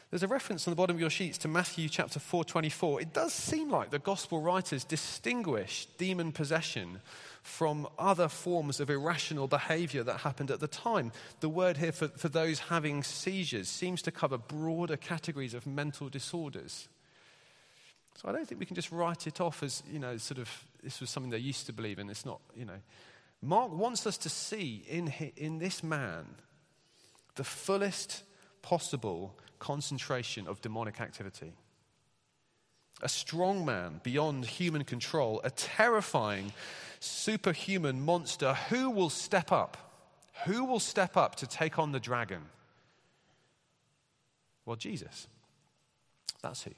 There's 0.09 0.23
a 0.23 0.27
reference 0.27 0.67
on 0.67 0.71
the 0.71 0.75
bottom 0.75 0.95
of 0.95 0.99
your 0.99 1.11
sheets 1.11 1.37
to 1.39 1.47
Matthew 1.47 1.87
chapter 1.87 2.19
4:24. 2.19 3.01
It 3.01 3.13
does 3.13 3.31
seem 3.31 3.69
like 3.69 3.91
the 3.91 3.99
gospel 3.99 4.41
writers 4.41 4.83
distinguish 4.83 5.85
demon 5.99 6.31
possession 6.31 7.01
from 7.43 7.87
other 7.97 8.27
forms 8.27 8.79
of 8.79 8.89
irrational 8.89 9.47
behavior 9.47 10.03
that 10.03 10.21
happened 10.21 10.49
at 10.49 10.59
the 10.59 10.67
time. 10.67 11.11
The 11.41 11.49
word 11.49 11.77
here 11.77 11.91
for, 11.91 12.07
for 12.07 12.27
those 12.27 12.57
having 12.57 13.03
seizures 13.03 13.69
seems 13.69 14.01
to 14.01 14.11
cover 14.11 14.39
broader 14.39 14.97
categories 14.97 15.53
of 15.53 15.67
mental 15.67 16.09
disorders. 16.09 16.87
So 18.19 18.27
I 18.27 18.33
don't 18.33 18.45
think 18.45 18.59
we 18.59 18.65
can 18.65 18.75
just 18.75 18.91
write 18.91 19.27
it 19.27 19.39
off 19.39 19.63
as, 19.63 19.81
you 19.89 19.97
know, 19.97 20.17
sort 20.17 20.39
of 20.39 20.49
this 20.83 20.99
was 20.99 21.09
something 21.09 21.29
they 21.29 21.37
used 21.37 21.65
to 21.67 21.73
believe 21.73 21.99
in. 21.99 22.09
It's 22.09 22.25
not, 22.25 22.41
you 22.53 22.65
know. 22.65 22.81
Mark 23.41 23.71
wants 23.71 24.05
us 24.05 24.17
to 24.17 24.29
see 24.29 24.83
in, 24.89 25.13
in 25.37 25.59
this 25.59 25.81
man 25.81 26.25
the 27.35 27.45
fullest 27.45 28.23
possible 28.61 29.37
concentration 29.59 30.47
of 30.47 30.59
demonic 30.59 30.99
activity. 30.99 31.53
A 33.01 33.07
strong 33.07 33.63
man 33.63 34.01
beyond 34.03 34.45
human 34.45 34.83
control, 34.83 35.39
a 35.45 35.49
terrifying, 35.49 36.51
superhuman 36.99 38.01
monster. 38.01 38.53
Who 38.67 38.89
will 38.89 39.09
step 39.09 39.53
up? 39.53 39.77
Who 40.45 40.65
will 40.65 40.81
step 40.81 41.15
up 41.15 41.35
to 41.35 41.47
take 41.47 41.79
on 41.79 41.93
the 41.93 42.01
dragon? 42.01 42.41
Well, 44.65 44.75
Jesus. 44.75 45.29
That's 46.41 46.63
who. 46.63 46.71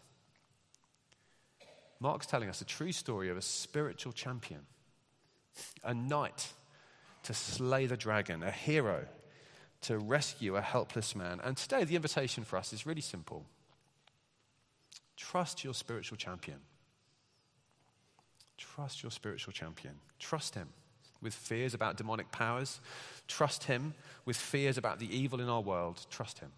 Mark's 2.02 2.26
telling 2.26 2.50
us 2.50 2.62
a 2.62 2.66
true 2.66 2.92
story 2.92 3.30
of 3.30 3.38
a 3.38 3.42
spiritual 3.42 4.12
champion, 4.12 4.62
a 5.84 5.94
knight 5.94 6.52
to 7.24 7.34
slay 7.34 7.86
the 7.86 7.96
dragon, 7.96 8.42
a 8.42 8.50
hero 8.50 9.06
to 9.82 10.00
rescue 10.00 10.56
a 10.56 10.62
helpless 10.62 11.16
man. 11.16 11.40
And 11.44 11.56
today, 11.56 11.84
the 11.84 11.96
invitation 11.96 12.44
for 12.44 12.58
us 12.58 12.74
is 12.74 12.86
really 12.86 13.02
simple 13.02 13.46
trust 15.16 15.64
your 15.64 15.76
spiritual 15.76 16.18
champion. 16.18 16.58
Trust 18.58 19.04
your 19.04 19.12
spiritual 19.12 19.54
champion. 19.54 19.94
Trust 20.18 20.56
him 20.56 20.70
with 21.22 21.34
fears 21.34 21.76
about 21.76 21.98
demonic 21.98 22.32
powers. 22.32 22.80
Trust 23.28 23.66
him 23.66 23.94
with 24.26 24.38
fears 24.38 24.78
about 24.78 25.00
the 25.00 25.16
evil 25.16 25.40
in 25.40 25.48
our 25.48 25.62
world. 25.62 26.06
Trust 26.10 26.40
him. 26.40 26.52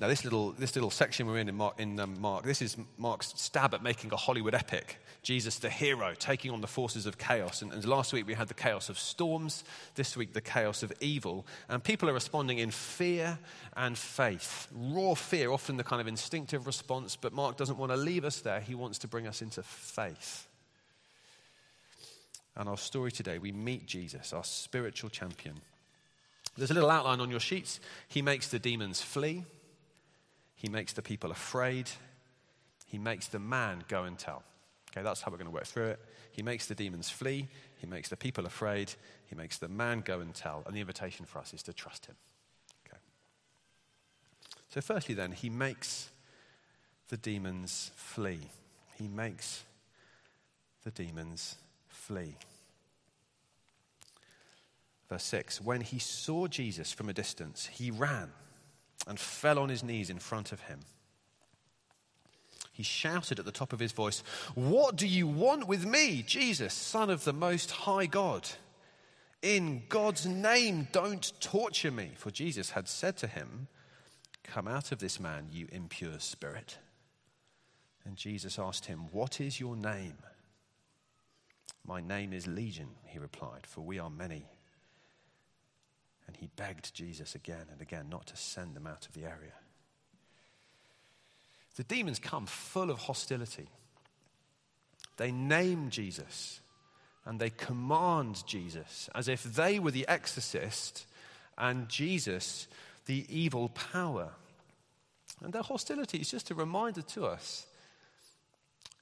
Now, 0.00 0.06
this 0.06 0.22
little, 0.22 0.52
this 0.52 0.76
little 0.76 0.92
section 0.92 1.26
we're 1.26 1.38
in 1.38 1.48
in 1.48 1.56
Mark, 1.56 1.80
in 1.80 1.98
um, 1.98 2.20
Mark, 2.20 2.44
this 2.44 2.62
is 2.62 2.76
Mark's 2.98 3.32
stab 3.34 3.74
at 3.74 3.82
making 3.82 4.12
a 4.12 4.16
Hollywood 4.16 4.54
epic. 4.54 4.98
Jesus, 5.24 5.58
the 5.58 5.68
hero, 5.68 6.14
taking 6.16 6.52
on 6.52 6.60
the 6.60 6.68
forces 6.68 7.04
of 7.04 7.18
chaos. 7.18 7.62
And, 7.62 7.72
and 7.72 7.84
last 7.84 8.12
week 8.12 8.24
we 8.24 8.34
had 8.34 8.46
the 8.46 8.54
chaos 8.54 8.88
of 8.88 8.96
storms, 8.96 9.64
this 9.96 10.16
week 10.16 10.34
the 10.34 10.40
chaos 10.40 10.84
of 10.84 10.92
evil. 11.00 11.44
And 11.68 11.82
people 11.82 12.08
are 12.08 12.12
responding 12.12 12.58
in 12.58 12.70
fear 12.70 13.40
and 13.76 13.98
faith. 13.98 14.68
Raw 14.72 15.14
fear, 15.14 15.50
often 15.50 15.76
the 15.76 15.84
kind 15.84 16.00
of 16.00 16.06
instinctive 16.06 16.68
response, 16.68 17.16
but 17.16 17.32
Mark 17.32 17.56
doesn't 17.56 17.76
want 17.76 17.90
to 17.90 17.96
leave 17.96 18.24
us 18.24 18.40
there. 18.40 18.60
He 18.60 18.76
wants 18.76 18.98
to 18.98 19.08
bring 19.08 19.26
us 19.26 19.42
into 19.42 19.64
faith. 19.64 20.46
And 22.54 22.68
our 22.68 22.78
story 22.78 23.10
today, 23.10 23.38
we 23.38 23.50
meet 23.50 23.86
Jesus, 23.86 24.32
our 24.32 24.44
spiritual 24.44 25.10
champion. 25.10 25.56
There's 26.56 26.70
a 26.70 26.74
little 26.74 26.90
outline 26.90 27.20
on 27.20 27.30
your 27.30 27.40
sheets. 27.40 27.80
He 28.06 28.22
makes 28.22 28.46
the 28.48 28.60
demons 28.60 29.02
flee. 29.02 29.44
He 30.58 30.68
makes 30.68 30.92
the 30.92 31.02
people 31.02 31.30
afraid. 31.30 31.88
He 32.84 32.98
makes 32.98 33.28
the 33.28 33.38
man 33.38 33.84
go 33.86 34.02
and 34.02 34.18
tell. 34.18 34.42
Okay, 34.90 35.02
that's 35.02 35.22
how 35.22 35.30
we're 35.30 35.38
going 35.38 35.46
to 35.46 35.54
work 35.54 35.66
through 35.66 35.86
it. 35.86 36.00
He 36.32 36.42
makes 36.42 36.66
the 36.66 36.74
demons 36.74 37.08
flee. 37.08 37.46
He 37.76 37.86
makes 37.86 38.08
the 38.08 38.16
people 38.16 38.44
afraid. 38.44 38.92
He 39.26 39.36
makes 39.36 39.58
the 39.58 39.68
man 39.68 40.00
go 40.00 40.18
and 40.18 40.34
tell. 40.34 40.64
And 40.66 40.74
the 40.74 40.80
invitation 40.80 41.26
for 41.26 41.38
us 41.38 41.54
is 41.54 41.62
to 41.62 41.72
trust 41.72 42.06
him. 42.06 42.16
Okay. 42.86 42.98
So, 44.68 44.80
firstly, 44.80 45.14
then, 45.14 45.30
he 45.30 45.48
makes 45.48 46.10
the 47.08 47.16
demons 47.16 47.92
flee. 47.94 48.40
He 48.96 49.06
makes 49.06 49.62
the 50.82 50.90
demons 50.90 51.54
flee. 51.86 52.34
Verse 55.08 55.24
6 55.24 55.60
When 55.60 55.82
he 55.82 56.00
saw 56.00 56.48
Jesus 56.48 56.92
from 56.92 57.08
a 57.08 57.12
distance, 57.12 57.66
he 57.66 57.92
ran 57.92 58.32
and 59.06 59.18
fell 59.18 59.58
on 59.58 59.68
his 59.68 59.82
knees 59.82 60.10
in 60.10 60.18
front 60.18 60.52
of 60.52 60.62
him. 60.62 60.80
He 62.72 62.82
shouted 62.82 63.38
at 63.38 63.44
the 63.44 63.50
top 63.50 63.72
of 63.72 63.80
his 63.80 63.92
voice, 63.92 64.22
What 64.54 64.94
do 64.94 65.06
you 65.06 65.26
want 65.26 65.66
with 65.66 65.84
me, 65.84 66.22
Jesus, 66.26 66.72
Son 66.72 67.10
of 67.10 67.24
the 67.24 67.32
Most 67.32 67.70
High 67.70 68.06
God? 68.06 68.48
In 69.42 69.82
God's 69.88 70.26
name, 70.26 70.88
don't 70.92 71.32
torture 71.40 71.90
me. 71.90 72.12
For 72.16 72.30
Jesus 72.30 72.70
had 72.70 72.88
said 72.88 73.16
to 73.18 73.26
him, 73.26 73.68
Come 74.44 74.68
out 74.68 74.92
of 74.92 74.98
this 74.98 75.18
man, 75.18 75.48
you 75.50 75.68
impure 75.72 76.18
spirit. 76.18 76.78
And 78.04 78.16
Jesus 78.16 78.58
asked 78.58 78.86
him, 78.86 79.08
What 79.12 79.40
is 79.40 79.60
your 79.60 79.76
name? 79.76 80.18
My 81.84 82.00
name 82.00 82.32
is 82.32 82.46
Legion, 82.46 82.90
he 83.06 83.18
replied, 83.18 83.66
for 83.66 83.80
we 83.80 83.98
are 83.98 84.10
many. 84.10 84.46
And 86.28 86.36
he 86.36 86.50
begged 86.54 86.94
Jesus 86.94 87.34
again 87.34 87.66
and 87.72 87.80
again 87.80 88.06
not 88.08 88.26
to 88.28 88.36
send 88.36 88.76
them 88.76 88.86
out 88.86 89.06
of 89.06 89.14
the 89.14 89.24
area. 89.24 89.54
The 91.76 91.84
demons 91.84 92.18
come 92.18 92.46
full 92.46 92.90
of 92.90 92.98
hostility. 92.98 93.68
They 95.16 95.32
name 95.32 95.90
Jesus 95.90 96.60
and 97.24 97.40
they 97.40 97.50
command 97.50 98.44
Jesus 98.46 99.08
as 99.14 99.26
if 99.26 99.42
they 99.42 99.78
were 99.78 99.90
the 99.90 100.06
exorcist 100.06 101.06
and 101.56 101.88
Jesus 101.88 102.68
the 103.06 103.24
evil 103.28 103.70
power. 103.70 104.30
And 105.42 105.52
their 105.52 105.62
hostility 105.62 106.18
is 106.18 106.30
just 106.30 106.50
a 106.50 106.54
reminder 106.54 107.02
to 107.02 107.26
us 107.26 107.66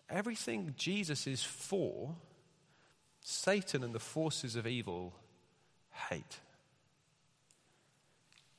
everything 0.09 0.75
Jesus 0.77 1.27
is 1.27 1.43
for, 1.43 2.15
Satan 3.21 3.83
and 3.83 3.93
the 3.93 3.99
forces 3.99 4.55
of 4.55 4.67
evil 4.67 5.13
hate. 6.09 6.41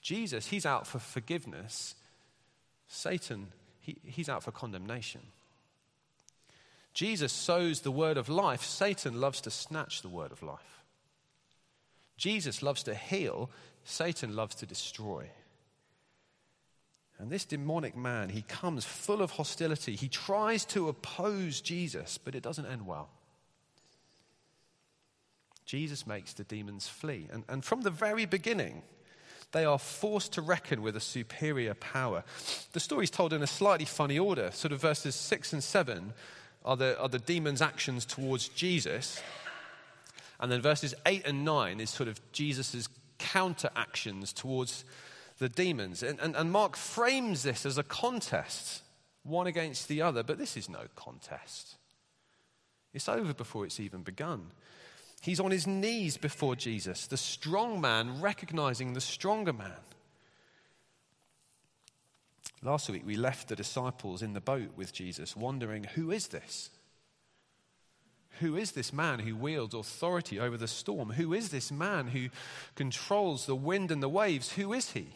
Jesus, 0.08 0.48
he's 0.48 0.66
out 0.66 0.88
for 0.88 1.00
forgiveness. 1.00 1.94
Satan, 2.88 3.48
he, 3.82 3.98
he's 4.06 4.30
out 4.30 4.42
for 4.42 4.52
condemnation. 4.52 5.20
Jesus 6.94 7.34
sows 7.34 7.82
the 7.82 7.92
word 7.92 8.16
of 8.16 8.30
life. 8.30 8.64
Satan 8.64 9.20
loves 9.20 9.42
to 9.42 9.52
snatch 9.52 10.02
the 10.02 10.08
word 10.08 10.32
of 10.32 10.42
life. 10.42 10.82
Jesus 12.16 12.64
loves 12.64 12.84
to 12.84 12.96
heal. 12.96 13.50
Satan 13.84 14.34
loves 14.34 14.56
to 14.56 14.66
destroy. 14.66 15.30
And 17.20 17.30
this 17.30 17.44
demonic 17.44 17.98
man, 17.98 18.30
he 18.30 18.44
comes 18.44 18.86
full 18.86 19.22
of 19.22 19.32
hostility. 19.32 19.98
He 19.98 20.08
tries 20.08 20.64
to 20.68 20.88
oppose 20.88 21.60
Jesus, 21.60 22.18
but 22.18 22.34
it 22.34 22.44
doesn't 22.44 22.66
end 22.66 22.88
well. 22.88 23.10
Jesus 25.66 26.08
makes 26.08 26.32
the 26.32 26.46
demons 26.46 26.88
flee. 26.88 27.28
And, 27.30 27.44
and 27.50 27.66
from 27.66 27.82
the 27.82 27.92
very 27.92 28.26
beginning, 28.26 28.84
they 29.52 29.66
are 29.66 29.80
forced 29.80 30.34
to 30.34 30.42
reckon 30.42 30.82
with 30.82 30.96
a 30.96 31.02
superior 31.02 31.74
power. 31.74 32.24
The 32.74 32.80
story 32.80 33.06
is 33.06 33.10
told 33.10 33.34
in 33.34 33.42
a 33.42 33.48
slightly 33.48 33.86
funny 33.86 34.20
order. 34.20 34.52
Sort 34.52 34.72
of 34.72 34.82
verses 34.82 35.16
6 35.16 35.54
and 35.54 35.64
7 35.64 36.14
are 36.66 36.76
the, 36.76 37.00
are 37.00 37.10
the 37.10 37.20
demon's 37.20 37.62
actions 37.62 38.06
towards 38.06 38.50
Jesus. 38.50 39.22
And 40.40 40.52
then 40.52 40.62
verses 40.62 40.94
8 41.06 41.26
and 41.26 41.46
9 41.46 41.80
is 41.80 41.90
sort 41.90 42.10
of 42.10 42.20
Jesus' 42.32 42.90
counter 43.18 43.70
actions 43.76 44.34
towards 44.34 44.84
the 45.40 45.50
demons. 45.50 46.04
And, 46.04 46.20
and, 46.20 46.36
and 46.36 46.52
Mark 46.52 46.76
frames 46.76 47.44
this 47.44 47.66
as 47.66 47.78
a 47.78 47.84
contest, 47.84 48.84
one 49.24 49.48
against 49.48 49.88
the 49.88 50.02
other, 50.02 50.24
but 50.24 50.38
this 50.38 50.58
is 50.58 50.70
no 50.70 50.86
contest. 50.96 51.76
It's 52.94 53.10
over 53.10 53.34
before 53.34 53.66
it's 53.66 53.80
even 53.80 54.02
begun. 54.02 54.52
He's 55.22 55.40
on 55.40 55.52
his 55.52 55.68
knees 55.68 56.18
before 56.18 56.56
Jesus, 56.56 57.08
the 57.08 57.18
strong 57.18 57.82
man 57.82 58.22
recognizing 58.22 58.94
the 58.94 59.02
stronger 59.02 59.54
man. 59.54 59.74
Last 62.64 62.90
week, 62.90 63.04
we 63.06 63.16
left 63.16 63.48
the 63.48 63.56
disciples 63.56 64.22
in 64.22 64.34
the 64.34 64.42
boat 64.42 64.70
with 64.76 64.94
Jesus, 64.94 65.36
wondering 65.36 65.84
who 65.84 66.12
is 66.12 66.28
this? 66.28 66.70
Who 68.40 68.56
is 68.56 68.72
this 68.72 68.94
man 68.94 69.20
who 69.20 69.36
wields 69.36 69.74
authority 69.74 70.40
over 70.40 70.58
the 70.58 70.68
storm? 70.68 71.12
Who 71.12 71.34
is 71.34 71.50
this 71.50 71.72
man 71.72 72.08
who 72.08 72.30
controls 72.76 73.46
the 73.46 73.56
wind 73.56 73.92
and 73.92 74.02
the 74.02 74.10
waves? 74.10 74.52
Who 74.54 74.74
is 74.74 74.92
he? 74.92 75.08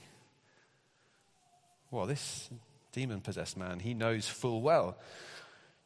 Well, 1.91 2.05
this 2.05 2.49
demon 2.91 3.21
possessed 3.21 3.57
man, 3.57 3.79
he 3.79 3.93
knows 3.93 4.27
full 4.27 4.61
well. 4.61 4.97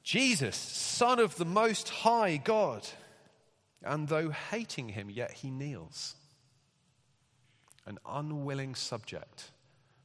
Jesus, 0.04 0.56
Son 0.56 1.20
of 1.20 1.36
the 1.36 1.46
Most 1.46 1.90
High 1.90 2.38
God. 2.38 2.88
And 3.86 4.08
though 4.08 4.32
hating 4.32 4.90
him, 4.90 5.10
yet 5.10 5.32
he 5.32 5.52
kneels. 5.52 6.16
An 7.86 8.00
unwilling 8.06 8.74
subject, 8.74 9.52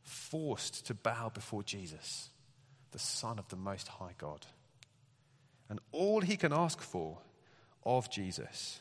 forced 0.02 0.86
to 0.86 0.94
bow 0.94 1.30
before 1.32 1.62
Jesus, 1.62 2.28
the 2.90 2.98
Son 2.98 3.38
of 3.38 3.48
the 3.48 3.56
Most 3.56 3.88
High 3.88 4.14
God. 4.18 4.44
And 5.70 5.80
all 5.92 6.20
he 6.20 6.36
can 6.36 6.52
ask 6.52 6.80
for 6.80 7.18
of 7.86 8.10
Jesus 8.10 8.80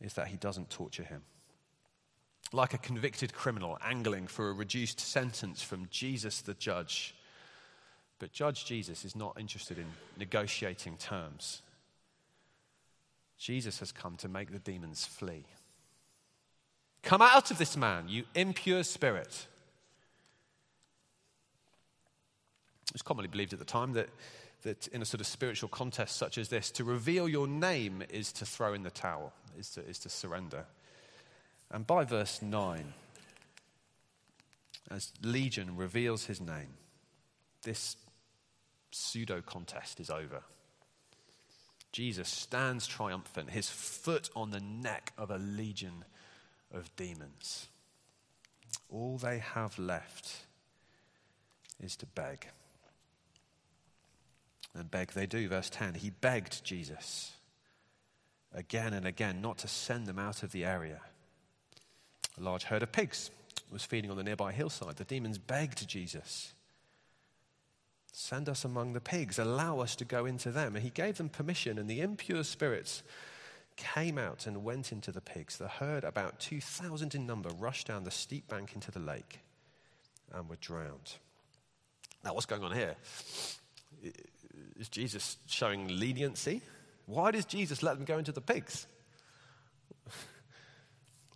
is 0.00 0.14
that 0.14 0.28
he 0.28 0.36
doesn't 0.36 0.70
torture 0.70 1.02
him. 1.02 1.22
like 2.54 2.72
a 2.72 2.78
convicted 2.78 3.34
criminal 3.34 3.78
angling 3.82 4.26
for 4.26 4.48
a 4.48 4.52
reduced 4.52 5.00
sentence 5.00 5.62
from 5.62 5.88
Jesus 5.90 6.40
the 6.40 6.54
judge. 6.54 7.14
But 8.18 8.32
Judge 8.32 8.64
Jesus 8.64 9.04
is 9.04 9.16
not 9.16 9.38
interested 9.38 9.78
in 9.78 9.86
negotiating 10.18 10.96
terms. 10.96 11.62
Jesus 13.38 13.80
has 13.80 13.92
come 13.92 14.16
to 14.16 14.28
make 14.28 14.52
the 14.52 14.58
demons 14.58 15.04
flee. 15.04 15.44
Come 17.02 17.20
out 17.20 17.50
of 17.50 17.58
this 17.58 17.76
man, 17.76 18.08
you 18.08 18.24
impure 18.34 18.82
spirit. 18.82 19.46
It 22.86 22.92
was 22.92 23.02
commonly 23.02 23.28
believed 23.28 23.52
at 23.52 23.58
the 23.58 23.64
time 23.64 23.92
that, 23.92 24.08
that 24.62 24.86
in 24.88 25.02
a 25.02 25.04
sort 25.04 25.20
of 25.20 25.26
spiritual 25.26 25.68
contest 25.68 26.16
such 26.16 26.38
as 26.38 26.48
this, 26.48 26.70
to 26.72 26.84
reveal 26.84 27.28
your 27.28 27.46
name 27.46 28.02
is 28.08 28.32
to 28.32 28.46
throw 28.46 28.72
in 28.72 28.82
the 28.82 28.90
towel, 28.90 29.32
is 29.58 29.70
to, 29.70 29.86
is 29.86 29.98
to 30.00 30.08
surrender. 30.08 30.64
And 31.70 31.86
by 31.86 32.04
verse 32.04 32.40
9, 32.40 32.94
as 34.90 35.12
Legion 35.22 35.76
reveals 35.76 36.26
his 36.26 36.40
name, 36.40 36.74
this 37.62 37.96
pseudo 38.90 39.40
contest 39.40 39.98
is 40.00 40.08
over. 40.08 40.42
Jesus 41.94 42.28
stands 42.28 42.88
triumphant, 42.88 43.50
his 43.50 43.70
foot 43.70 44.28
on 44.34 44.50
the 44.50 44.58
neck 44.58 45.12
of 45.16 45.30
a 45.30 45.38
legion 45.38 46.04
of 46.72 46.90
demons. 46.96 47.68
All 48.90 49.16
they 49.16 49.38
have 49.38 49.78
left 49.78 50.38
is 51.80 51.94
to 51.98 52.06
beg. 52.06 52.48
And 54.74 54.90
beg 54.90 55.12
they 55.12 55.26
do. 55.26 55.46
Verse 55.46 55.70
10 55.70 55.94
He 55.94 56.10
begged 56.10 56.64
Jesus 56.64 57.30
again 58.52 58.92
and 58.92 59.06
again 59.06 59.40
not 59.40 59.58
to 59.58 59.68
send 59.68 60.06
them 60.06 60.18
out 60.18 60.42
of 60.42 60.50
the 60.50 60.64
area. 60.64 61.00
A 62.36 62.42
large 62.42 62.64
herd 62.64 62.82
of 62.82 62.90
pigs 62.90 63.30
was 63.70 63.84
feeding 63.84 64.10
on 64.10 64.16
the 64.16 64.24
nearby 64.24 64.50
hillside. 64.50 64.96
The 64.96 65.04
demons 65.04 65.38
begged 65.38 65.86
Jesus 65.86 66.53
Send 68.16 68.48
us 68.48 68.64
among 68.64 68.92
the 68.92 69.00
pigs, 69.00 69.40
allow 69.40 69.80
us 69.80 69.96
to 69.96 70.04
go 70.04 70.24
into 70.24 70.52
them. 70.52 70.76
And 70.76 70.84
he 70.84 70.90
gave 70.90 71.16
them 71.16 71.28
permission, 71.28 71.78
and 71.78 71.90
the 71.90 72.00
impure 72.00 72.44
spirits 72.44 73.02
came 73.74 74.18
out 74.18 74.46
and 74.46 74.62
went 74.62 74.92
into 74.92 75.10
the 75.10 75.20
pigs. 75.20 75.56
The 75.56 75.66
herd, 75.66 76.04
about 76.04 76.38
2,000 76.38 77.16
in 77.16 77.26
number, 77.26 77.48
rushed 77.58 77.88
down 77.88 78.04
the 78.04 78.12
steep 78.12 78.46
bank 78.46 78.76
into 78.76 78.92
the 78.92 79.00
lake 79.00 79.40
and 80.32 80.48
were 80.48 80.54
drowned. 80.60 81.14
Now, 82.24 82.34
what's 82.34 82.46
going 82.46 82.62
on 82.62 82.72
here? 82.72 82.94
Is 84.78 84.88
Jesus 84.88 85.36
showing 85.46 85.88
leniency? 85.88 86.62
Why 87.06 87.32
does 87.32 87.44
Jesus 87.44 87.82
let 87.82 87.96
them 87.96 88.04
go 88.04 88.18
into 88.18 88.32
the 88.32 88.40
pigs? 88.40 88.86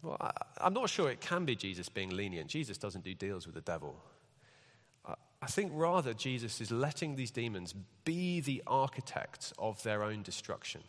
Well, 0.01 0.17
I, 0.21 0.31
am 0.61 0.75
not 0.75 0.91
sure 0.91 1.11
it 1.11 1.21
can 1.21 1.45
be 1.45 1.57
Jesus 1.57 1.89
being 1.89 2.11
lenient. 2.11 2.47
Jesus 2.47 2.79
doesn't 2.79 3.03
do 3.03 3.15
deals 3.15 3.47
with 3.47 3.57
the 3.57 3.61
devil. 3.61 3.97
I, 5.43 5.47
think 5.47 5.73
rather 5.75 6.15
Jesus 6.15 6.61
is 6.61 6.71
letting 6.71 7.17
these 7.17 7.31
demons 7.31 7.75
be 8.05 8.41
the 8.41 8.63
architects 8.67 9.53
of 9.59 9.83
their 9.83 10.03
own 10.03 10.23
destruction. 10.23 10.83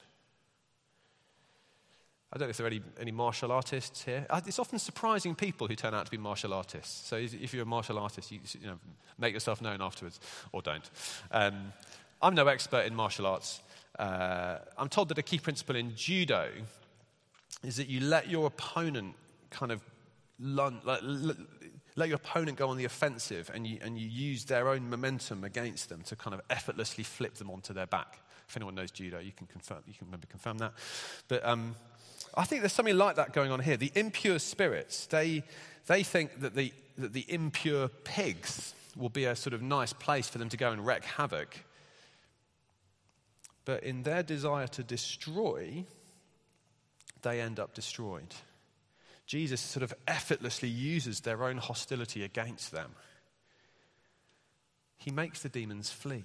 I 2.32 2.38
don't 2.38 2.48
know 2.48 2.52
if 2.52 2.58
there 2.58 2.68
are 2.68 2.70
any, 2.70 2.82
any 3.00 3.12
martial 3.12 3.52
artists 3.52 4.04
here. 4.04 4.26
Uh, 4.30 4.42
it's 4.46 4.60
often 4.60 4.78
surprising 4.78 5.34
people 5.34 5.68
who 5.68 5.76
turn 5.76 5.96
out 5.96 6.06
to 6.06 6.12
be 6.12 6.18
martial 6.18 6.54
artists. 6.54 7.08
So 7.08 7.16
if 7.16 7.54
you're 7.54 7.64
a 7.64 7.66
martial 7.66 7.98
artist, 7.98 8.32
you, 8.32 8.40
you 8.62 8.68
know, 8.68 8.80
make 9.18 9.34
yourself 9.34 9.62
known 9.62 9.82
afterwards, 9.82 10.20
or 10.52 10.62
don't. 10.62 10.88
Um, 11.32 11.74
I'm 12.22 12.36
no 12.36 12.46
expert 12.48 12.86
in 12.86 12.96
martial 12.96 13.26
arts. 13.26 13.62
Uh, 13.98 14.60
I'm 14.78 14.90
told 14.90 15.10
that 15.10 15.18
a 15.18 15.24
key 15.24 15.40
principle 15.40 15.76
in 15.76 15.96
judo 15.96 16.50
is 17.64 17.78
that 17.78 17.88
you 17.88 18.00
let 18.02 18.30
your 18.30 18.46
opponent 18.46 19.16
kind 19.50 19.72
of 19.72 19.82
lun- 20.40 20.82
let, 20.86 21.36
let 22.00 22.08
your 22.08 22.16
opponent 22.16 22.58
go 22.58 22.70
on 22.70 22.78
the 22.78 22.86
offensive 22.86 23.52
and 23.54 23.68
you, 23.68 23.78
and 23.82 24.00
you 24.00 24.08
use 24.08 24.46
their 24.46 24.70
own 24.70 24.90
momentum 24.90 25.44
against 25.44 25.90
them 25.90 26.02
to 26.04 26.16
kind 26.16 26.34
of 26.34 26.42
effortlessly 26.50 27.04
flip 27.04 27.36
them 27.36 27.52
onto 27.52 27.74
their 27.74 27.86
back. 27.86 28.20
If 28.48 28.56
anyone 28.56 28.74
knows 28.74 28.90
judo, 28.90 29.20
you 29.20 29.34
can 29.34 29.48
confirm, 29.48 29.80
you 29.86 29.94
can 29.94 30.10
maybe 30.10 30.26
confirm 30.28 30.58
that. 30.60 30.74
But 31.28 31.46
um, 31.46 31.76
I 32.36 32.46
think 32.46 32.62
there's 32.62 32.74
something 32.74 32.98
like 32.98 33.18
that 33.18 33.34
going 33.34 33.52
on 33.52 33.60
here. 33.60 33.78
The 33.78 33.92
impure 33.96 34.40
spirits, 34.40 35.06
they, 35.08 35.44
they 35.88 36.04
think 36.04 36.40
that 36.40 36.56
the, 36.56 36.74
that 36.98 37.14
the 37.14 37.26
impure 37.28 37.90
pigs 37.90 38.74
will 38.96 39.10
be 39.10 39.26
a 39.26 39.36
sort 39.36 39.54
of 39.54 39.62
nice 39.62 39.94
place 39.94 40.30
for 40.30 40.38
them 40.38 40.50
to 40.50 40.58
go 40.58 40.72
and 40.72 40.86
wreak 40.86 41.04
havoc. 41.04 41.64
But 43.66 43.84
in 43.84 44.04
their 44.04 44.24
desire 44.24 44.68
to 44.68 44.84
destroy, 44.84 45.86
they 47.22 47.42
end 47.42 47.60
up 47.60 47.74
destroyed. 47.74 48.34
Jesus 49.30 49.62
sort 49.62 49.84
of 49.84 49.94
effortlessly 50.08 50.70
uses 50.70 51.20
their 51.20 51.44
own 51.44 51.58
hostility 51.58 52.24
against 52.24 52.72
them. 52.72 52.90
He 54.98 55.12
makes 55.12 55.44
the 55.44 55.50
demons 55.50 55.92
flee. 55.92 56.24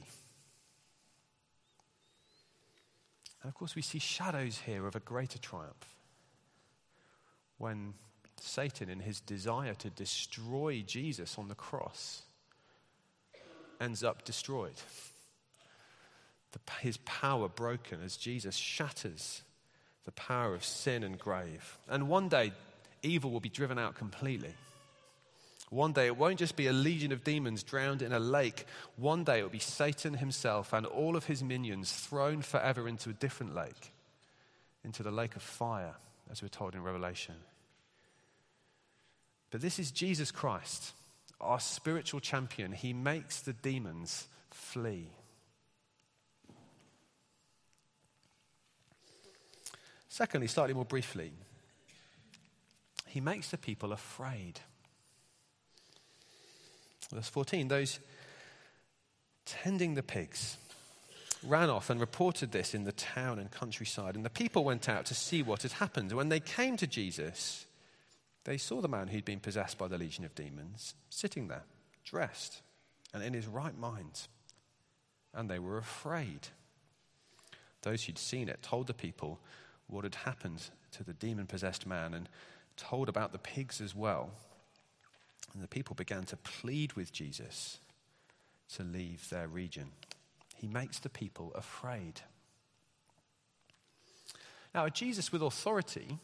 And 3.43 3.51
of 3.51 3.55
course, 3.55 3.77
we 3.77 3.83
see 3.83 3.99
shadows 3.99 4.63
here 4.65 4.87
of 4.87 4.97
a 4.97 5.01
greater 5.01 5.39
triumph. 5.39 5.95
When 7.59 7.93
Satan, 8.41 8.89
in 8.89 9.01
his 9.01 9.21
desire 9.21 9.75
to 9.75 9.91
destroy 9.91 10.83
Jesus 10.87 11.37
on 11.37 11.49
the 11.49 11.55
cross, 11.55 12.23
ends 13.83 14.03
up 14.03 14.25
destroyed. 14.25 14.81
The, 16.53 16.61
his 16.81 16.97
power 17.05 17.51
broken 17.51 17.99
as 18.03 18.17
Jesus 18.17 18.57
shatters 18.57 19.43
the 20.07 20.13
power 20.13 20.55
of 20.55 20.65
sin 20.65 21.03
and 21.03 21.19
grave. 21.19 21.77
And 21.87 22.09
one 22.09 22.31
day, 22.31 22.53
evil 23.05 23.31
will 23.31 23.41
be 23.41 23.49
driven 23.49 23.79
out 23.79 23.95
completely. 23.95 24.55
One 25.71 25.93
day, 25.93 26.07
it 26.07 26.17
won't 26.17 26.39
just 26.39 26.57
be 26.57 26.67
a 26.67 26.73
legion 26.73 27.11
of 27.11 27.25
demons 27.25 27.63
drowned 27.63 28.03
in 28.03 28.13
a 28.13 28.21
lake. 28.21 28.67
One 28.97 29.25
day, 29.25 29.41
it 29.41 29.43
will 29.43 29.51
be 29.51 29.59
Satan 29.59 30.15
himself 30.15 30.73
and 30.73 30.87
all 30.87 31.17
of 31.17 31.25
his 31.25 31.43
minions 31.43 31.93
thrown 31.93 32.43
forever 32.43 32.87
into 32.87 33.11
a 33.11 33.15
different 33.15 33.55
lake, 33.55 33.93
into 34.85 35.03
the 35.03 35.11
lake 35.11 35.37
of 35.37 35.43
fire, 35.43 35.95
as 36.31 36.43
we're 36.43 36.49
told 36.49 36.75
in 36.75 36.83
Revelation. 36.83 37.35
But 39.51 39.63
this 39.63 39.79
is 39.79 39.91
Jesus 39.91 40.31
Christ, 40.31 40.93
our 41.41 41.61
spiritual 41.61 42.21
champion. 42.21 42.73
He 42.73 42.93
makes 42.93 43.41
the 43.41 43.53
demons 43.53 44.29
flee. 44.51 45.09
Secondly, 50.09 50.47
slightly 50.47 50.75
more 50.75 50.85
briefly, 50.85 51.33
he 53.15 53.21
makes 53.21 53.51
the 53.53 53.57
people 53.57 53.93
afraid. 53.93 54.59
Verse 57.13 57.29
14 57.29 57.69
those 57.69 58.01
tending 59.47 59.95
the 59.95 60.03
pigs 60.03 60.57
ran 61.45 61.71
off 61.71 61.91
and 61.91 62.01
reported 62.01 62.51
this 62.51 62.75
in 62.75 62.83
the 62.83 62.91
town 62.91 63.39
and 63.39 63.53
countryside, 63.53 64.17
and 64.17 64.25
the 64.25 64.31
people 64.31 64.65
went 64.65 64.89
out 64.89 65.07
to 65.07 65.15
see 65.15 65.45
what 65.45 65.63
had 65.63 65.73
happened. 65.73 66.11
When 66.11 66.29
they 66.29 66.41
came 66.41 66.77
to 66.77 66.89
Jesus, 66.89 67.67
they 68.43 68.57
saw 68.57 68.81
the 68.81 68.89
man 68.89 69.07
who'd 69.07 69.25
been 69.25 69.39
possessed 69.39 69.79
by 69.79 69.87
the 69.87 69.99
legion 69.99 70.25
of 70.25 70.35
demons 70.35 70.95
sitting 71.09 71.47
there, 71.47 71.67
dressed 72.05 72.63
and 73.13 73.23
in 73.23 73.33
his 73.33 73.47
right 73.47 73.79
mind, 73.79 74.27
and 75.33 75.49
they 75.49 75.61
were 75.61 75.79
afraid. 75.79 76.49
Those 77.83 78.03
who'd 78.03 78.19
seen 78.19 78.49
it 78.49 78.61
told 78.61 78.89
the 78.89 78.93
people 78.93 79.39
what 79.87 80.03
had 80.03 80.17
happened 80.17 80.65
to 80.93 81.05
the 81.05 81.13
demon 81.13 81.47
possessed 81.47 81.87
man 81.87 82.13
and 82.13 82.29
told 82.77 83.09
about 83.09 83.33
the 83.33 83.39
pigs 83.39 83.81
as 83.81 83.95
well. 83.95 84.31
And 85.53 85.63
the 85.63 85.69
people 85.69 85.95
began 85.95 86.25
to 86.25 86.37
plead 86.37 86.95
with 86.95 87.13
Jesus 87.13 87.79
to 88.75 88.83
leave 88.83 89.29
their 89.31 89.47
region. 89.47 89.93
He 90.57 90.67
makes 90.67 90.99
the 90.99 91.09
people 91.09 91.53
afraid. 91.55 92.23
Now, 94.75 94.87
a 94.87 94.91
Jesus 94.91 95.31
with 95.31 95.43
authority 95.43 96.19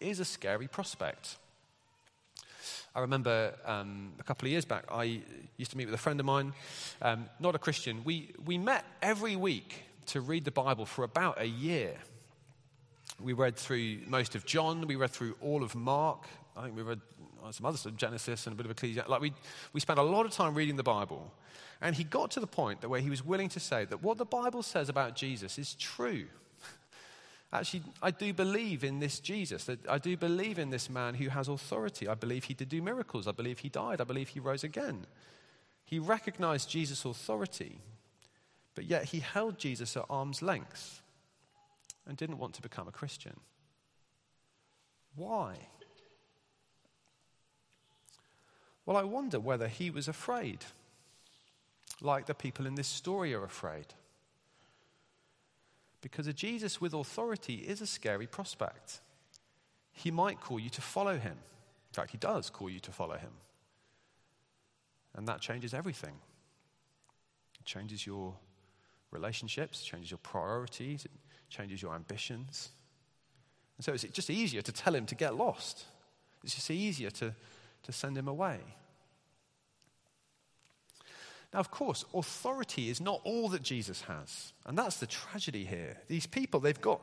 is 0.00 0.18
a 0.18 0.24
scary 0.24 0.66
prospect. 0.66 1.36
I 2.94 3.00
remember 3.00 3.54
um, 3.64 4.14
a 4.18 4.22
couple 4.22 4.46
of 4.46 4.52
years 4.52 4.64
back, 4.64 4.84
I 4.90 5.20
used 5.56 5.70
to 5.70 5.76
meet 5.76 5.84
with 5.84 5.94
a 5.94 5.98
friend 5.98 6.18
of 6.18 6.26
mine, 6.26 6.54
um, 7.02 7.26
not 7.38 7.54
a 7.54 7.58
Christian. 7.58 8.02
We, 8.04 8.32
we 8.44 8.58
met 8.58 8.84
every 9.02 9.36
week 9.36 9.82
to 10.06 10.20
read 10.20 10.44
the 10.44 10.50
Bible 10.50 10.86
for 10.86 11.04
about 11.04 11.40
a 11.40 11.46
year. 11.46 11.96
We 13.20 13.32
read 13.32 13.56
through 13.56 14.00
most 14.06 14.34
of 14.34 14.44
John, 14.44 14.86
we 14.86 14.96
read 14.96 15.10
through 15.10 15.36
all 15.40 15.62
of 15.62 15.74
Mark, 15.74 16.26
I 16.56 16.64
think 16.64 16.76
we 16.76 16.82
read 16.82 17.00
uh, 17.44 17.52
some 17.52 17.66
other 17.66 17.76
stuff, 17.76 17.96
Genesis 17.96 18.46
and 18.46 18.54
a 18.54 18.56
bit 18.56 18.66
of 18.66 18.72
Ecclesiastes. 18.72 19.10
Like 19.10 19.20
we, 19.20 19.32
we 19.72 19.80
spent 19.80 19.98
a 19.98 20.02
lot 20.02 20.26
of 20.26 20.32
time 20.32 20.54
reading 20.54 20.76
the 20.76 20.82
Bible. 20.82 21.32
And 21.80 21.94
he 21.94 22.04
got 22.04 22.30
to 22.32 22.40
the 22.40 22.46
point 22.46 22.80
that 22.80 22.88
where 22.88 23.00
he 23.00 23.10
was 23.10 23.24
willing 23.24 23.50
to 23.50 23.60
say 23.60 23.84
that 23.84 24.02
what 24.02 24.16
the 24.16 24.24
Bible 24.24 24.62
says 24.62 24.88
about 24.88 25.14
Jesus 25.14 25.58
is 25.58 25.74
true. 25.74 26.24
Actually, 27.52 27.82
I 28.02 28.10
do 28.10 28.32
believe 28.32 28.82
in 28.82 29.00
this 29.00 29.20
Jesus. 29.20 29.64
That 29.64 29.86
I 29.86 29.98
do 29.98 30.16
believe 30.16 30.58
in 30.58 30.70
this 30.70 30.88
man 30.88 31.14
who 31.14 31.28
has 31.28 31.48
authority. 31.48 32.08
I 32.08 32.14
believe 32.14 32.44
he 32.44 32.54
did 32.54 32.70
do 32.70 32.80
miracles. 32.80 33.28
I 33.28 33.32
believe 33.32 33.58
he 33.58 33.68
died. 33.68 34.00
I 34.00 34.04
believe 34.04 34.30
he 34.30 34.40
rose 34.40 34.64
again. 34.64 35.06
He 35.84 35.98
recognized 35.98 36.70
Jesus' 36.70 37.04
authority, 37.04 37.78
but 38.74 38.86
yet 38.86 39.04
he 39.04 39.20
held 39.20 39.58
Jesus 39.58 39.96
at 39.96 40.06
arm's 40.08 40.42
length 40.42 41.02
and 42.06 42.16
didn't 42.16 42.38
want 42.38 42.54
to 42.54 42.62
become 42.62 42.88
a 42.88 42.92
Christian. 42.92 43.38
Why? 45.14 45.56
Well, 48.84 48.96
I 48.96 49.02
wonder 49.02 49.40
whether 49.40 49.66
he 49.66 49.90
was 49.90 50.06
afraid, 50.06 50.64
like 52.00 52.26
the 52.26 52.34
people 52.34 52.66
in 52.66 52.76
this 52.76 52.86
story 52.86 53.34
are 53.34 53.44
afraid. 53.44 53.86
Because 56.00 56.28
a 56.28 56.32
Jesus 56.32 56.80
with 56.80 56.94
authority 56.94 57.56
is 57.56 57.80
a 57.80 57.86
scary 57.86 58.26
prospect. 58.28 59.00
He 59.92 60.10
might 60.10 60.40
call 60.40 60.60
you 60.60 60.70
to 60.70 60.80
follow 60.80 61.18
him. 61.18 61.32
In 61.32 61.94
fact, 61.94 62.12
he 62.12 62.18
does 62.18 62.50
call 62.50 62.70
you 62.70 62.78
to 62.80 62.92
follow 62.92 63.16
him. 63.16 63.32
And 65.16 65.26
that 65.26 65.40
changes 65.40 65.74
everything. 65.74 66.14
It 67.58 67.64
changes 67.64 68.06
your 68.06 68.34
relationships, 69.10 69.82
changes 69.82 70.10
your 70.10 70.18
priorities, 70.18 71.06
it 71.06 71.10
changes 71.48 71.82
your 71.82 71.94
ambitions. 71.94 72.70
And 73.76 73.84
so 73.84 73.92
it's 73.92 74.04
just 74.04 74.30
easier 74.30 74.62
to 74.62 74.72
tell 74.72 74.94
him 74.94 75.06
to 75.06 75.14
get 75.14 75.36
lost. 75.36 75.84
It's 76.42 76.54
just 76.54 76.70
easier 76.70 77.10
to, 77.10 77.34
to 77.82 77.92
send 77.92 78.16
him 78.16 78.28
away. 78.28 78.60
Now, 81.52 81.60
of 81.60 81.70
course, 81.70 82.04
authority 82.12 82.90
is 82.90 83.00
not 83.00 83.20
all 83.24 83.48
that 83.50 83.62
Jesus 83.62 84.02
has. 84.02 84.52
And 84.66 84.76
that's 84.76 84.98
the 84.98 85.06
tragedy 85.06 85.64
here. 85.64 85.96
These 86.08 86.26
people, 86.26 86.60
they've 86.60 86.80
got, 86.80 87.00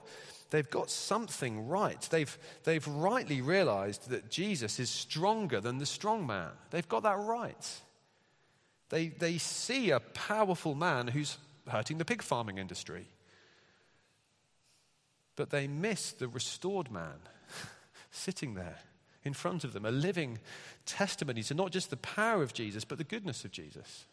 they've 0.50 0.70
got 0.70 0.90
something 0.90 1.68
right. 1.68 2.02
They've, 2.12 2.38
they've 2.64 2.88
rightly 2.88 3.42
realized 3.42 4.10
that 4.10 4.30
Jesus 4.30 4.80
is 4.80 4.90
stronger 4.90 5.60
than 5.60 5.78
the 5.78 5.86
strong 5.86 6.28
man. 6.28 6.52
They've 6.72 6.88
got 6.88 7.04
that 7.04 7.18
right. 7.20 7.70
They, 8.90 9.08
they 9.08 9.38
see 9.38 9.90
a 9.92 10.00
powerful 10.00 10.76
man 10.76 11.08
who's 11.08 11.38
hurting 11.68 11.98
the 11.98 12.06
pig 12.06 12.22
farming 12.22 12.58
industry. 12.58 13.08
But 15.36 15.50
they 15.50 15.68
miss 15.68 16.12
the 16.12 16.28
restored 16.28 16.92
man 16.92 17.20
sitting 18.12 18.54
there 18.54 18.80
in 19.24 19.34
front 19.34 19.64
of 19.64 19.74
them, 19.74 19.86
a 19.86 19.92
living 19.92 20.40
testimony 20.86 21.44
to 21.44 21.54
not 21.54 21.72
just 21.72 21.90
the 21.90 21.98
power 21.98 22.44
of 22.44 22.54
Jesus, 22.54 22.84
but 22.84 22.98
the 22.98 23.04
goodness 23.04 23.46
of 23.46 23.52
Jesus. 23.52 24.06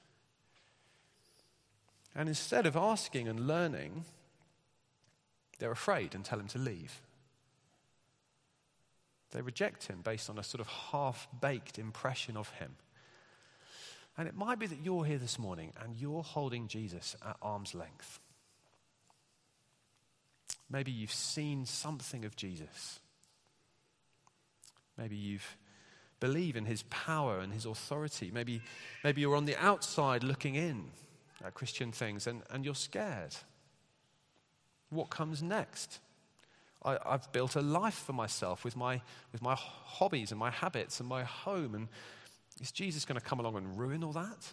And 2.14 2.28
instead 2.28 2.66
of 2.66 2.76
asking 2.76 3.28
and 3.28 3.46
learning, 3.46 4.04
they're 5.58 5.70
afraid 5.70 6.14
and 6.14 6.24
tell 6.24 6.40
him 6.40 6.48
to 6.48 6.58
leave. 6.58 7.02
They 9.32 9.42
reject 9.42 9.86
him 9.86 10.00
based 10.02 10.28
on 10.28 10.38
a 10.38 10.42
sort 10.42 10.60
of 10.60 10.66
half 10.66 11.28
baked 11.40 11.78
impression 11.78 12.36
of 12.36 12.48
him. 12.50 12.76
And 14.18 14.26
it 14.26 14.34
might 14.34 14.58
be 14.58 14.66
that 14.66 14.82
you're 14.82 15.04
here 15.04 15.18
this 15.18 15.38
morning 15.38 15.72
and 15.80 15.96
you're 15.96 16.22
holding 16.22 16.66
Jesus 16.66 17.16
at 17.24 17.36
arm's 17.40 17.74
length. 17.74 18.18
Maybe 20.70 20.92
you've 20.92 21.12
seen 21.12 21.66
something 21.66 22.24
of 22.24 22.36
Jesus. 22.36 23.00
Maybe 24.96 25.16
you've 25.16 25.56
believe 26.20 26.54
in 26.54 26.66
his 26.66 26.84
power 26.84 27.40
and 27.40 27.52
his 27.52 27.64
authority. 27.64 28.30
Maybe, 28.32 28.60
maybe 29.02 29.22
you're 29.22 29.34
on 29.34 29.46
the 29.46 29.56
outside 29.56 30.22
looking 30.22 30.54
in 30.54 30.84
at 31.44 31.54
Christian 31.54 31.90
things 31.90 32.26
and, 32.26 32.42
and 32.50 32.64
you're 32.64 32.74
scared. 32.74 33.34
What 34.90 35.08
comes 35.08 35.42
next? 35.42 35.98
I, 36.84 36.98
have 37.04 37.32
built 37.32 37.56
a 37.56 37.60
life 37.60 37.94
for 37.94 38.12
myself 38.12 38.64
with 38.64 38.76
my, 38.76 39.00
with 39.32 39.42
my 39.42 39.54
hobbies 39.56 40.30
and 40.30 40.38
my 40.38 40.50
habits 40.50 41.00
and 41.00 41.08
my 41.08 41.24
home. 41.24 41.74
And 41.74 41.88
is 42.60 42.70
Jesus 42.70 43.04
going 43.04 43.18
to 43.18 43.24
come 43.24 43.40
along 43.40 43.56
and 43.56 43.78
ruin 43.78 44.04
all 44.04 44.12
that? 44.12 44.52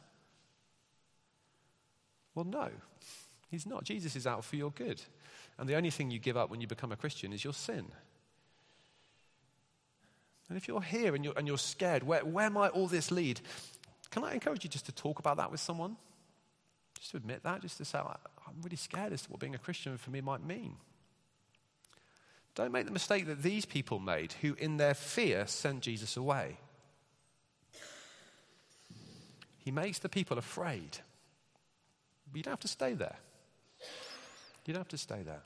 Well, 2.34 2.45
no, 2.45 2.69
he's 3.49 3.65
not. 3.65 3.84
Jesus 3.84 4.15
is 4.15 4.27
out 4.27 4.45
for 4.45 4.56
your 4.56 4.71
good. 4.71 5.01
And 5.58 5.67
the 5.67 5.76
only 5.76 5.89
thing 5.89 6.12
you 6.12 6.20
give 6.20 6.38
up 6.38 6.50
when 6.50 6.62
you 6.62 6.67
become 6.67 6.91
a 6.91 6.96
Christian 6.96 7.34
is 7.34 7.43
your 7.43 7.54
sin. 7.54 7.88
And 10.50 10.58
if 10.58 10.67
you're 10.67 10.82
here 10.82 11.15
and 11.15 11.26
you're, 11.26 11.34
and 11.36 11.48
you're 11.48 11.58
scared, 11.58 12.04
where, 12.04 12.24
where 12.24 12.50
might 12.50 12.72
all 12.72 12.88
this 12.88 13.12
lead? 13.12 13.41
Can 14.12 14.24
I 14.24 14.34
encourage 14.34 14.63
you 14.63 14.70
just 14.70 14.86
to 14.86 14.91
talk 14.91 15.20
about 15.20 15.38
that 15.38 15.52
with 15.52 15.60
someone? 15.60 15.98
Just 17.00 17.12
to 17.12 17.17
admit 17.17 17.43
that, 17.43 17.62
just 17.62 17.78
to 17.78 17.86
say, 17.86 18.00
I'm 18.00 18.62
really 18.63 18.78
scared 18.78 19.13
as 19.13 19.24
to 19.24 19.32
what 19.32 19.39
being 19.39 19.56
a 19.56 19.60
Christian 19.60 19.98
for 19.98 20.10
me 20.10 20.22
might 20.22 20.43
mean. 20.43 20.76
Don't 22.56 22.72
make 22.72 22.86
the 22.86 22.91
mistake 22.91 23.28
that 23.28 23.43
these 23.43 23.65
people 23.65 24.00
made, 24.00 24.34
who 24.41 24.56
in 24.56 24.78
their 24.78 24.93
fear 24.93 25.46
sent 25.48 25.82
Jesus 25.82 26.17
away. 26.17 26.58
He 29.60 29.70
makes 29.70 30.00
the 30.00 30.10
people 30.10 30.38
afraid. 30.38 30.98
But 32.32 32.38
you 32.38 32.43
don't 32.43 32.54
have 32.54 32.60
to 32.62 32.67
stay 32.67 32.93
there. 32.93 33.17
You 34.67 34.73
don't 34.73 34.82
have 34.82 34.88
to 34.89 34.97
stay 34.99 35.23
there. 35.23 35.41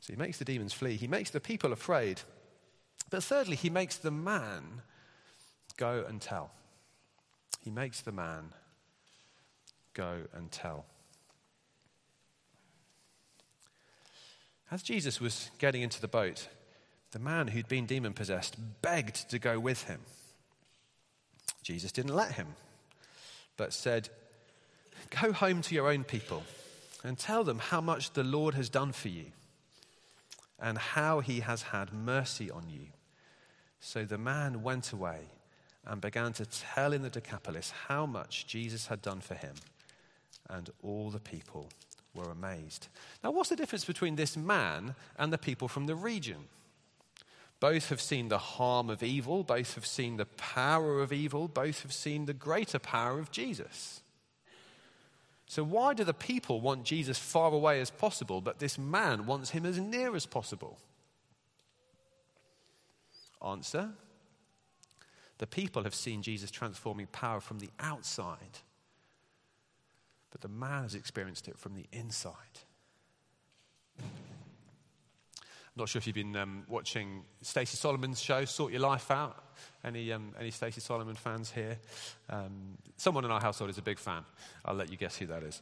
So 0.00 0.12
he 0.12 0.16
makes 0.16 0.38
the 0.38 0.44
demons 0.44 0.72
flee. 0.72 0.96
He 0.96 1.08
makes 1.08 1.30
the 1.30 1.40
people 1.40 1.72
afraid. 1.72 2.20
But 3.10 3.24
thirdly, 3.24 3.56
he 3.56 3.70
makes 3.70 3.96
the 3.96 4.12
man 4.12 4.82
go 5.76 6.04
and 6.08 6.20
tell 6.20 6.52
he 7.62 7.70
makes 7.70 8.00
the 8.00 8.12
man 8.12 8.52
go 9.92 10.22
and 10.34 10.50
tell. 10.50 10.86
As 14.70 14.82
Jesus 14.82 15.20
was 15.20 15.50
getting 15.58 15.82
into 15.82 16.00
the 16.00 16.08
boat, 16.08 16.48
the 17.10 17.18
man 17.18 17.48
who'd 17.48 17.68
been 17.68 17.86
demon 17.86 18.12
possessed 18.12 18.56
begged 18.82 19.28
to 19.30 19.38
go 19.38 19.58
with 19.58 19.84
him. 19.84 20.00
Jesus 21.62 21.92
didn't 21.92 22.14
let 22.14 22.32
him, 22.32 22.48
but 23.56 23.72
said, 23.72 24.08
Go 25.08 25.32
home 25.32 25.62
to 25.62 25.74
your 25.74 25.88
own 25.88 26.04
people 26.04 26.42
and 27.02 27.18
tell 27.18 27.44
them 27.44 27.58
how 27.58 27.80
much 27.80 28.12
the 28.12 28.24
Lord 28.24 28.54
has 28.54 28.68
done 28.68 28.92
for 28.92 29.08
you 29.08 29.26
and 30.60 30.76
how 30.76 31.20
he 31.20 31.40
has 31.40 31.62
had 31.62 31.92
mercy 31.92 32.50
on 32.50 32.68
you. 32.68 32.88
So 33.80 34.04
the 34.04 34.18
man 34.18 34.62
went 34.62 34.92
away 34.92 35.20
and 35.86 36.00
began 36.00 36.32
to 36.34 36.44
tell 36.46 36.92
in 36.92 37.02
the 37.02 37.10
Decapolis 37.10 37.72
how 37.88 38.04
much 38.04 38.46
Jesus 38.46 38.88
had 38.88 39.00
done 39.00 39.20
for 39.20 39.34
him. 39.34 39.54
And 40.48 40.68
all 40.82 41.10
the 41.10 41.20
people 41.20 41.68
were 42.14 42.30
amazed. 42.30 42.88
Now, 43.24 43.30
what's 43.30 43.48
the 43.48 43.56
difference 43.56 43.84
between 43.84 44.16
this 44.16 44.36
man 44.36 44.94
and 45.18 45.32
the 45.32 45.38
people 45.38 45.68
from 45.68 45.86
the 45.86 45.94
region? 45.94 46.48
Both 47.60 47.90
have 47.90 48.00
seen 48.00 48.28
the 48.28 48.38
harm 48.38 48.90
of 48.90 49.02
evil, 49.02 49.44
both 49.44 49.74
have 49.74 49.86
seen 49.86 50.16
the 50.16 50.26
power 50.26 51.00
of 51.00 51.12
evil, 51.12 51.46
both 51.46 51.82
have 51.82 51.92
seen 51.92 52.26
the 52.26 52.34
greater 52.34 52.78
power 52.78 53.18
of 53.18 53.30
Jesus. 53.30 54.02
So, 55.50 55.64
why 55.64 55.94
do 55.94 56.04
the 56.04 56.14
people 56.14 56.60
want 56.60 56.84
Jesus 56.84 57.18
far 57.18 57.52
away 57.52 57.80
as 57.80 57.90
possible, 57.90 58.40
but 58.40 58.60
this 58.60 58.78
man 58.78 59.26
wants 59.26 59.50
him 59.50 59.66
as 59.66 59.80
near 59.80 60.14
as 60.14 60.24
possible? 60.24 60.78
Answer 63.44 63.90
the 65.38 65.48
people 65.48 65.82
have 65.82 65.94
seen 65.94 66.22
Jesus 66.22 66.52
transforming 66.52 67.08
power 67.08 67.40
from 67.40 67.58
the 67.58 67.70
outside, 67.80 68.60
but 70.30 70.40
the 70.40 70.46
man 70.46 70.84
has 70.84 70.94
experienced 70.94 71.48
it 71.48 71.58
from 71.58 71.74
the 71.74 71.86
inside. 71.90 72.60
Not 75.80 75.88
sure 75.88 75.98
if 75.98 76.06
you've 76.06 76.14
been 76.14 76.36
um, 76.36 76.62
watching 76.68 77.24
Stacey 77.42 77.76
Solomon's 77.76 78.20
show, 78.20 78.44
Sort 78.44 78.72
Your 78.72 78.82
Life 78.82 79.10
Out. 79.10 79.42
Any, 79.84 80.12
um, 80.12 80.32
any 80.38 80.50
Stacey 80.50 80.80
Solomon 80.80 81.16
fans 81.16 81.50
here? 81.50 81.78
Um, 82.28 82.78
someone 82.96 83.24
in 83.24 83.30
our 83.30 83.40
household 83.40 83.70
is 83.70 83.78
a 83.78 83.82
big 83.82 83.98
fan. 83.98 84.22
I'll 84.64 84.74
let 84.74 84.90
you 84.90 84.96
guess 84.96 85.16
who 85.16 85.26
that 85.26 85.42
is. 85.42 85.60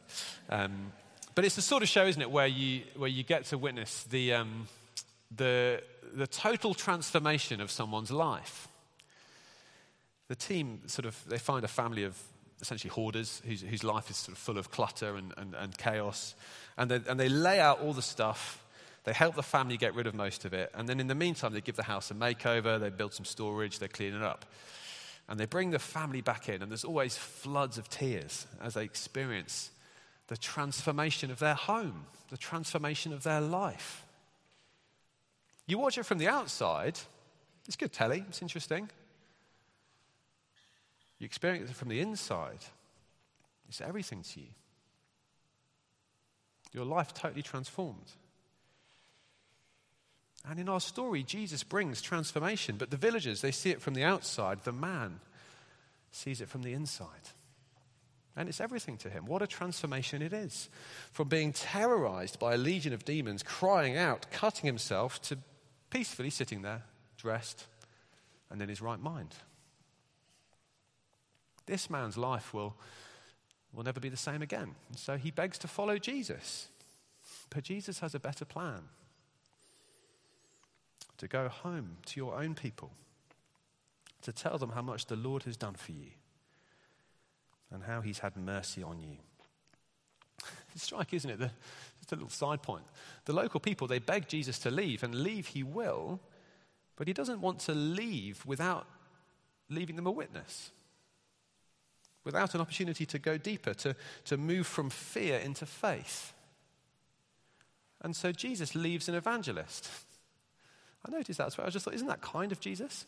Um, 0.49 0.91
but 1.33 1.45
it's 1.45 1.55
the 1.55 1.61
sort 1.61 1.83
of 1.83 1.89
show, 1.89 2.05
isn't 2.05 2.21
it, 2.21 2.29
where 2.29 2.47
you, 2.47 2.83
where 2.97 3.09
you 3.09 3.23
get 3.23 3.45
to 3.45 3.57
witness 3.57 4.03
the, 4.03 4.33
um, 4.33 4.67
the, 5.35 5.81
the 6.13 6.27
total 6.27 6.73
transformation 6.73 7.61
of 7.61 7.71
someone's 7.71 8.11
life 8.11 8.67
the 10.29 10.35
team 10.35 10.79
sort 10.85 11.05
of 11.05 11.19
they 11.27 11.39
find 11.39 11.65
a 11.65 11.67
family 11.67 12.03
of 12.03 12.15
essentially 12.61 12.89
hoarders 12.89 13.41
whose, 13.45 13.61
whose 13.61 13.83
life 13.83 14.09
is 14.09 14.17
sort 14.17 14.37
of 14.37 14.37
full 14.37 14.57
of 14.57 14.71
clutter 14.71 15.15
and, 15.15 15.33
and, 15.37 15.55
and 15.55 15.77
chaos. 15.77 16.35
And 16.77 16.91
they, 16.91 16.99
and 17.09 17.19
they 17.19 17.29
lay 17.29 17.59
out 17.59 17.81
all 17.81 17.93
the 17.93 18.01
stuff. 18.01 18.63
They 19.09 19.13
help 19.13 19.33
the 19.33 19.41
family 19.41 19.75
get 19.75 19.95
rid 19.95 20.05
of 20.05 20.13
most 20.13 20.45
of 20.45 20.53
it. 20.53 20.69
And 20.75 20.87
then 20.87 20.99
in 20.99 21.07
the 21.07 21.15
meantime, 21.15 21.51
they 21.51 21.61
give 21.61 21.75
the 21.75 21.81
house 21.81 22.11
a 22.11 22.13
makeover. 22.13 22.79
They 22.79 22.91
build 22.91 23.11
some 23.11 23.25
storage. 23.25 23.79
They 23.79 23.87
clean 23.87 24.13
it 24.13 24.21
up. 24.21 24.45
And 25.27 25.39
they 25.39 25.47
bring 25.47 25.71
the 25.71 25.79
family 25.79 26.21
back 26.21 26.47
in. 26.47 26.61
And 26.61 26.69
there's 26.69 26.83
always 26.83 27.17
floods 27.17 27.79
of 27.79 27.89
tears 27.89 28.45
as 28.61 28.75
they 28.75 28.83
experience 28.83 29.71
the 30.27 30.37
transformation 30.37 31.31
of 31.31 31.39
their 31.39 31.55
home, 31.55 32.05
the 32.29 32.37
transformation 32.37 33.11
of 33.11 33.23
their 33.23 33.41
life. 33.41 34.05
You 35.65 35.79
watch 35.79 35.97
it 35.97 36.05
from 36.05 36.19
the 36.19 36.27
outside, 36.27 36.99
it's 37.65 37.75
good 37.75 37.91
telly, 37.91 38.23
it's 38.29 38.43
interesting. 38.43 38.91
You 41.17 41.25
experience 41.25 41.71
it 41.71 41.75
from 41.75 41.89
the 41.89 41.99
inside. 41.99 42.59
It's 43.69 43.81
everything 43.81 44.21
to 44.21 44.39
you. 44.41 44.49
Your 46.73 46.85
life 46.85 47.11
totally 47.11 47.41
transformed. 47.41 48.11
And 50.47 50.59
in 50.59 50.69
our 50.69 50.79
story, 50.79 51.23
Jesus 51.23 51.63
brings 51.63 52.01
transformation, 52.01 52.75
but 52.77 52.91
the 52.91 52.97
villagers, 52.97 53.41
they 53.41 53.51
see 53.51 53.71
it 53.71 53.81
from 53.81 53.93
the 53.93 54.03
outside. 54.03 54.63
The 54.63 54.71
man 54.71 55.19
sees 56.11 56.41
it 56.41 56.49
from 56.49 56.63
the 56.63 56.73
inside. 56.73 57.07
And 58.35 58.47
it's 58.47 58.61
everything 58.61 58.97
to 58.97 59.09
him. 59.09 59.25
What 59.25 59.41
a 59.41 59.47
transformation 59.47 60.21
it 60.21 60.31
is. 60.31 60.69
From 61.11 61.27
being 61.27 61.51
terrorized 61.51 62.39
by 62.39 62.53
a 62.53 62.57
legion 62.57 62.93
of 62.93 63.03
demons, 63.03 63.43
crying 63.43 63.97
out, 63.97 64.31
cutting 64.31 64.65
himself, 64.65 65.21
to 65.23 65.37
peacefully 65.89 66.29
sitting 66.29 66.61
there, 66.61 66.83
dressed, 67.17 67.65
and 68.49 68.61
in 68.61 68.69
his 68.69 68.81
right 68.81 68.99
mind. 68.99 69.35
This 71.65 71.89
man's 71.89 72.17
life 72.17 72.53
will, 72.53 72.75
will 73.73 73.83
never 73.83 73.99
be 73.99 74.09
the 74.09 74.17
same 74.17 74.41
again. 74.41 74.75
And 74.87 74.97
so 74.97 75.17
he 75.17 75.31
begs 75.31 75.57
to 75.59 75.67
follow 75.67 75.97
Jesus. 75.97 76.69
But 77.49 77.65
Jesus 77.65 77.99
has 77.99 78.15
a 78.15 78.19
better 78.19 78.45
plan 78.45 78.83
to 81.19 81.27
go 81.27 81.47
home 81.47 81.97
to 82.07 82.19
your 82.19 82.35
own 82.35 82.55
people, 82.55 82.91
to 84.23 84.31
tell 84.31 84.57
them 84.57 84.71
how 84.71 84.81
much 84.81 85.05
the 85.05 85.15
Lord 85.15 85.43
has 85.43 85.55
done 85.55 85.75
for 85.75 85.91
you 85.91 86.11
and 87.71 87.83
how 87.83 88.01
he's 88.01 88.19
had 88.19 88.35
mercy 88.35 88.81
on 88.83 88.99
you. 88.99 89.17
It's 90.73 90.83
striking, 90.83 91.17
isn't 91.17 91.29
it? 91.29 91.39
The, 91.39 91.51
just 91.99 92.11
a 92.11 92.15
little 92.15 92.29
side 92.29 92.61
point. 92.61 92.83
The 93.25 93.33
local 93.33 93.59
people, 93.59 93.87
they 93.87 93.99
beg 93.99 94.27
Jesus 94.27 94.59
to 94.59 94.71
leave, 94.71 95.03
and 95.03 95.15
leave 95.15 95.47
he 95.47 95.63
will, 95.63 96.19
but 96.95 97.07
he 97.07 97.13
doesn't 97.13 97.41
want 97.41 97.59
to 97.61 97.73
leave 97.73 98.45
without 98.45 98.85
leaving 99.69 99.95
them 99.95 100.07
a 100.07 100.11
witness, 100.11 100.71
without 102.23 102.55
an 102.55 102.61
opportunity 102.61 103.05
to 103.07 103.19
go 103.19 103.37
deeper, 103.37 103.73
to, 103.75 103.95
to 104.25 104.37
move 104.37 104.67
from 104.67 104.89
fear 104.89 105.37
into 105.39 105.65
faith. 105.65 106.33
And 108.01 108.15
so 108.15 108.31
Jesus 108.31 108.75
leaves 108.75 109.09
an 109.09 109.15
evangelist. 109.15 109.89
I 111.07 111.11
noticed 111.11 111.37
that 111.37 111.47
as 111.47 111.57
well. 111.57 111.67
I 111.67 111.69
just 111.69 111.85
thought, 111.85 111.93
isn't 111.93 112.07
that 112.07 112.21
kind 112.21 112.51
of 112.51 112.59
Jesus? 112.59 113.05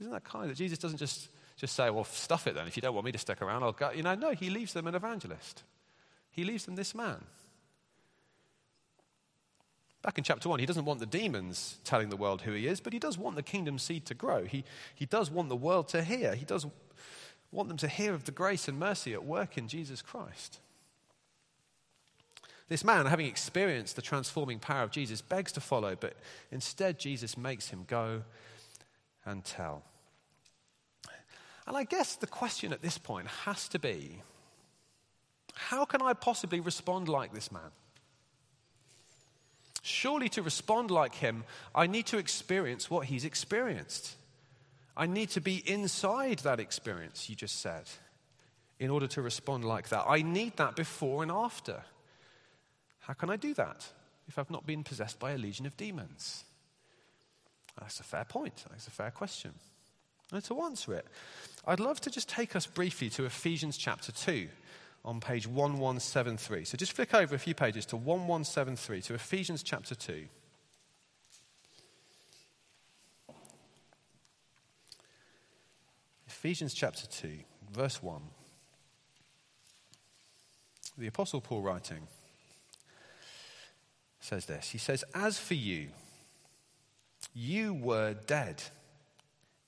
Isn't 0.00 0.12
that 0.12 0.24
kind 0.24 0.50
that 0.50 0.56
Jesus 0.56 0.78
doesn't 0.78 0.98
just, 0.98 1.28
just 1.56 1.74
say, 1.74 1.90
well, 1.90 2.04
stuff 2.04 2.46
it 2.46 2.54
then. 2.54 2.66
If 2.66 2.76
you 2.76 2.82
don't 2.82 2.94
want 2.94 3.04
me 3.04 3.12
to 3.12 3.18
stick 3.18 3.42
around, 3.42 3.62
I'll 3.62 3.72
go. 3.72 3.90
You 3.90 4.02
know, 4.02 4.14
no, 4.14 4.30
he 4.32 4.50
leaves 4.50 4.72
them 4.72 4.86
an 4.86 4.94
evangelist. 4.94 5.62
He 6.30 6.44
leaves 6.44 6.64
them 6.64 6.76
this 6.76 6.94
man. 6.94 7.22
Back 10.02 10.16
in 10.16 10.24
chapter 10.24 10.48
1, 10.48 10.60
he 10.60 10.66
doesn't 10.66 10.86
want 10.86 11.00
the 11.00 11.06
demons 11.06 11.78
telling 11.84 12.08
the 12.08 12.16
world 12.16 12.42
who 12.42 12.52
he 12.52 12.66
is, 12.66 12.80
but 12.80 12.94
he 12.94 12.98
does 12.98 13.18
want 13.18 13.36
the 13.36 13.42
kingdom 13.42 13.78
seed 13.78 14.06
to 14.06 14.14
grow. 14.14 14.44
He, 14.44 14.64
he 14.94 15.04
does 15.04 15.30
want 15.30 15.50
the 15.50 15.56
world 15.56 15.88
to 15.88 16.02
hear. 16.02 16.34
He 16.34 16.46
does 16.46 16.66
want 17.52 17.68
them 17.68 17.76
to 17.78 17.88
hear 17.88 18.14
of 18.14 18.24
the 18.24 18.32
grace 18.32 18.66
and 18.66 18.78
mercy 18.78 19.12
at 19.12 19.24
work 19.24 19.58
in 19.58 19.68
Jesus 19.68 20.00
Christ. 20.00 20.60
This 22.70 22.84
man, 22.84 23.06
having 23.06 23.26
experienced 23.26 23.96
the 23.96 24.02
transforming 24.02 24.60
power 24.60 24.84
of 24.84 24.92
Jesus, 24.92 25.20
begs 25.20 25.50
to 25.52 25.60
follow, 25.60 25.96
but 25.96 26.14
instead 26.52 27.00
Jesus 27.00 27.36
makes 27.36 27.68
him 27.68 27.84
go 27.88 28.22
and 29.26 29.44
tell. 29.44 29.82
And 31.66 31.76
I 31.76 31.82
guess 31.82 32.14
the 32.14 32.28
question 32.28 32.72
at 32.72 32.80
this 32.80 32.96
point 32.96 33.26
has 33.26 33.68
to 33.70 33.80
be 33.80 34.22
how 35.52 35.84
can 35.84 36.00
I 36.00 36.12
possibly 36.12 36.60
respond 36.60 37.08
like 37.08 37.34
this 37.34 37.50
man? 37.50 37.72
Surely 39.82 40.28
to 40.30 40.42
respond 40.42 40.92
like 40.92 41.16
him, 41.16 41.42
I 41.74 41.88
need 41.88 42.06
to 42.06 42.18
experience 42.18 42.88
what 42.88 43.06
he's 43.06 43.24
experienced. 43.24 44.14
I 44.96 45.06
need 45.06 45.30
to 45.30 45.40
be 45.40 45.56
inside 45.68 46.38
that 46.40 46.60
experience, 46.60 47.28
you 47.28 47.34
just 47.34 47.60
said, 47.60 47.82
in 48.78 48.90
order 48.90 49.08
to 49.08 49.22
respond 49.22 49.64
like 49.64 49.88
that. 49.88 50.04
I 50.08 50.22
need 50.22 50.56
that 50.56 50.76
before 50.76 51.22
and 51.22 51.32
after. 51.32 51.82
How 53.10 53.14
can 53.14 53.28
I 53.28 53.34
do 53.34 53.54
that 53.54 53.88
if 54.28 54.38
I've 54.38 54.52
not 54.52 54.68
been 54.68 54.84
possessed 54.84 55.18
by 55.18 55.32
a 55.32 55.36
legion 55.36 55.66
of 55.66 55.76
demons? 55.76 56.44
That's 57.76 57.98
a 57.98 58.04
fair 58.04 58.24
point. 58.24 58.64
That's 58.70 58.86
a 58.86 58.92
fair 58.92 59.10
question. 59.10 59.50
And 60.30 60.44
to 60.44 60.60
answer 60.60 60.94
it, 60.94 61.08
I'd 61.66 61.80
love 61.80 62.00
to 62.02 62.10
just 62.10 62.28
take 62.28 62.54
us 62.54 62.68
briefly 62.68 63.10
to 63.10 63.24
Ephesians 63.24 63.76
chapter 63.76 64.12
2 64.12 64.46
on 65.04 65.18
page 65.18 65.48
1173. 65.48 66.64
So 66.64 66.76
just 66.76 66.92
flick 66.92 67.12
over 67.12 67.34
a 67.34 67.38
few 67.40 67.52
pages 67.52 67.84
to 67.86 67.96
1173, 67.96 69.02
to 69.02 69.14
Ephesians 69.14 69.64
chapter 69.64 69.96
2. 69.96 70.26
Ephesians 76.28 76.74
chapter 76.74 77.08
2, 77.08 77.40
verse 77.72 78.00
1. 78.00 78.22
The 80.96 81.08
Apostle 81.08 81.40
Paul 81.40 81.62
writing 81.62 82.06
says 84.20 84.46
this 84.46 84.70
He 84.70 84.78
says, 84.78 85.04
As 85.14 85.38
for 85.38 85.54
you, 85.54 85.88
you 87.34 87.74
were 87.74 88.14
dead 88.26 88.62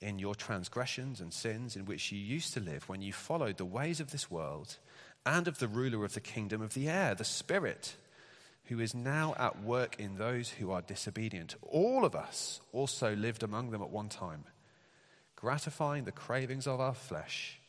in 0.01 0.19
your 0.19 0.35
transgressions 0.35 1.21
and 1.21 1.33
sins 1.33 1.75
in 1.75 1.85
which 1.85 2.11
you 2.11 2.19
used 2.19 2.53
to 2.53 2.59
live 2.59 2.87
when 2.89 3.01
you 3.01 3.13
followed 3.13 3.57
the 3.57 3.65
ways 3.65 3.99
of 3.99 4.11
this 4.11 4.29
world 4.29 4.77
and 5.25 5.47
of 5.47 5.59
the 5.59 5.67
ruler 5.67 6.03
of 6.03 6.13
the 6.13 6.19
kingdom 6.19 6.61
of 6.61 6.73
the 6.73 6.89
air, 6.89 7.15
the 7.15 7.23
Spirit, 7.23 7.95
who 8.65 8.79
is 8.79 8.93
now 8.93 9.33
at 9.37 9.63
work 9.63 9.97
in 9.99 10.17
those 10.17 10.49
who 10.49 10.71
are 10.71 10.81
disobedient. 10.81 11.55
All 11.61 12.03
of 12.03 12.15
us 12.15 12.59
also 12.73 13.15
lived 13.15 13.43
among 13.43 13.71
them 13.71 13.81
at 13.81 13.89
one 13.89 14.09
time, 14.09 14.43
gratifying 15.37 16.03
the 16.03 16.11
cravings 16.11 16.67
of 16.67 16.81
our 16.81 16.93
flesh 16.93 17.59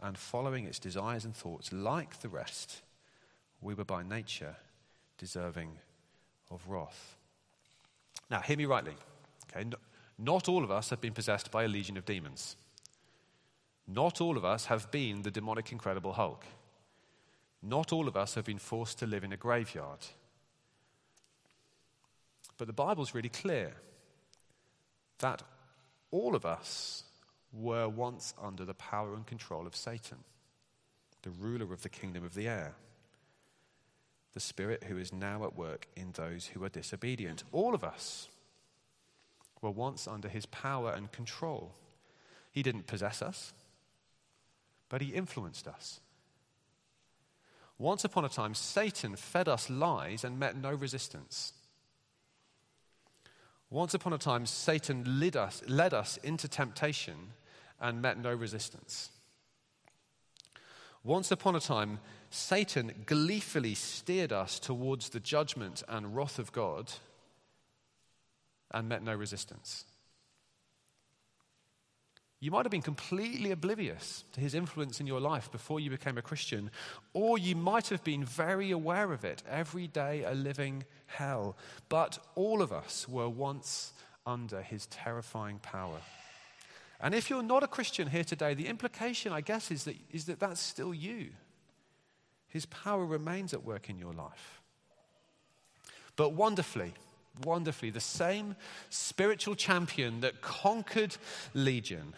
and 0.00 0.16
following 0.16 0.64
its 0.64 0.78
desires 0.78 1.24
and 1.24 1.34
thoughts. 1.34 1.72
Like 1.72 2.20
the 2.20 2.28
rest, 2.28 2.82
we 3.60 3.74
were 3.74 3.84
by 3.84 4.02
nature 4.04 4.56
deserving 5.18 5.78
of 6.54 6.68
wrath. 6.68 7.16
Now, 8.30 8.40
hear 8.40 8.56
me 8.56 8.64
rightly. 8.64 8.94
Okay, 9.54 9.68
not 10.18 10.48
all 10.48 10.64
of 10.64 10.70
us 10.70 10.90
have 10.90 11.00
been 11.00 11.12
possessed 11.12 11.50
by 11.50 11.64
a 11.64 11.68
legion 11.68 11.96
of 11.96 12.04
demons. 12.04 12.56
Not 13.86 14.20
all 14.20 14.36
of 14.36 14.44
us 14.44 14.66
have 14.66 14.90
been 14.90 15.22
the 15.22 15.30
demonic 15.30 15.72
Incredible 15.72 16.14
Hulk. 16.14 16.46
Not 17.62 17.92
all 17.92 18.08
of 18.08 18.16
us 18.16 18.34
have 18.34 18.44
been 18.44 18.58
forced 18.58 18.98
to 19.00 19.06
live 19.06 19.24
in 19.24 19.32
a 19.32 19.36
graveyard. 19.36 20.00
But 22.56 22.66
the 22.66 22.72
Bible's 22.72 23.14
really 23.14 23.28
clear 23.28 23.74
that 25.18 25.42
all 26.10 26.34
of 26.34 26.46
us 26.46 27.04
were 27.52 27.88
once 27.88 28.34
under 28.40 28.64
the 28.64 28.74
power 28.74 29.14
and 29.14 29.26
control 29.26 29.66
of 29.66 29.76
Satan, 29.76 30.18
the 31.22 31.30
ruler 31.30 31.72
of 31.72 31.82
the 31.82 31.88
kingdom 31.88 32.24
of 32.24 32.34
the 32.34 32.48
air 32.48 32.74
the 34.34 34.40
Spirit 34.40 34.84
who 34.84 34.98
is 34.98 35.12
now 35.12 35.44
at 35.44 35.56
work 35.56 35.86
in 35.96 36.10
those 36.12 36.48
who 36.48 36.62
are 36.64 36.68
disobedient. 36.68 37.44
All 37.52 37.74
of 37.74 37.84
us 37.84 38.28
were 39.62 39.70
once 39.70 40.06
under 40.06 40.28
his 40.28 40.44
power 40.46 40.92
and 40.92 41.10
control. 41.10 41.74
He 42.50 42.62
didn't 42.62 42.86
possess 42.86 43.22
us, 43.22 43.52
but 44.88 45.00
he 45.00 45.08
influenced 45.08 45.66
us. 45.68 46.00
Once 47.78 48.04
upon 48.04 48.24
a 48.24 48.28
time, 48.28 48.54
Satan 48.54 49.16
fed 49.16 49.48
us 49.48 49.70
lies 49.70 50.24
and 50.24 50.38
met 50.38 50.56
no 50.56 50.72
resistance. 50.72 51.52
Once 53.70 53.94
upon 53.94 54.12
a 54.12 54.18
time, 54.18 54.46
Satan 54.46 55.18
led 55.18 55.36
us, 55.36 55.62
led 55.66 55.94
us 55.94 56.16
into 56.18 56.46
temptation 56.46 57.32
and 57.80 58.00
met 58.00 58.18
no 58.18 58.32
resistance. 58.32 59.10
Once 61.02 61.30
upon 61.30 61.56
a 61.56 61.60
time, 61.60 61.98
Satan 62.34 63.04
gleefully 63.06 63.74
steered 63.74 64.32
us 64.32 64.58
towards 64.58 65.10
the 65.10 65.20
judgment 65.20 65.84
and 65.88 66.16
wrath 66.16 66.40
of 66.40 66.50
God 66.50 66.92
and 68.72 68.88
met 68.88 69.04
no 69.04 69.14
resistance. 69.14 69.84
You 72.40 72.50
might 72.50 72.64
have 72.64 72.72
been 72.72 72.82
completely 72.82 73.52
oblivious 73.52 74.24
to 74.32 74.40
his 74.40 74.52
influence 74.52 74.98
in 74.98 75.06
your 75.06 75.20
life 75.20 75.50
before 75.52 75.78
you 75.78 75.90
became 75.90 76.18
a 76.18 76.22
Christian, 76.22 76.72
or 77.12 77.38
you 77.38 77.54
might 77.54 77.88
have 77.88 78.02
been 78.02 78.24
very 78.24 78.72
aware 78.72 79.12
of 79.12 79.24
it, 79.24 79.44
every 79.48 79.86
day 79.86 80.24
a 80.24 80.34
living 80.34 80.84
hell. 81.06 81.56
But 81.88 82.18
all 82.34 82.62
of 82.62 82.72
us 82.72 83.08
were 83.08 83.28
once 83.28 83.92
under 84.26 84.60
his 84.60 84.86
terrifying 84.86 85.60
power. 85.60 86.00
And 87.00 87.14
if 87.14 87.30
you're 87.30 87.44
not 87.44 87.62
a 87.62 87.68
Christian 87.68 88.08
here 88.08 88.24
today, 88.24 88.54
the 88.54 88.66
implication, 88.66 89.32
I 89.32 89.40
guess, 89.40 89.70
is 89.70 89.84
that, 89.84 89.96
is 90.10 90.24
that 90.24 90.40
that's 90.40 90.60
still 90.60 90.92
you. 90.92 91.30
His 92.54 92.66
power 92.66 93.04
remains 93.04 93.52
at 93.52 93.64
work 93.64 93.90
in 93.90 93.98
your 93.98 94.12
life. 94.12 94.62
But 96.14 96.34
wonderfully, 96.34 96.94
wonderfully, 97.44 97.90
the 97.90 97.98
same 97.98 98.54
spiritual 98.90 99.56
champion 99.56 100.20
that 100.20 100.40
conquered 100.40 101.16
Legion 101.52 102.14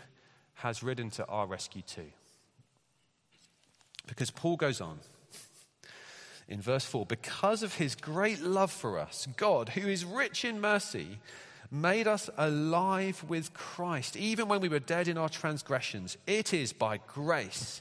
has 0.57 0.83
ridden 0.83 1.09
to 1.13 1.25
our 1.25 1.47
rescue 1.47 1.81
too. 1.81 2.13
Because 4.07 4.31
Paul 4.31 4.57
goes 4.57 4.83
on 4.83 4.99
in 6.49 6.61
verse 6.61 6.85
4 6.85 7.07
because 7.07 7.63
of 7.63 7.77
his 7.77 7.95
great 7.95 8.43
love 8.43 8.71
for 8.71 8.99
us, 8.99 9.27
God, 9.39 9.71
who 9.71 9.89
is 9.89 10.05
rich 10.05 10.45
in 10.45 10.61
mercy, 10.61 11.19
made 11.71 12.07
us 12.07 12.29
alive 12.37 13.25
with 13.27 13.55
Christ, 13.55 14.19
even 14.19 14.49
when 14.49 14.61
we 14.61 14.69
were 14.69 14.81
dead 14.81 15.09
in 15.09 15.17
our 15.17 15.31
transgressions. 15.31 16.19
It 16.27 16.53
is 16.53 16.75
by 16.75 16.99
grace 17.07 17.81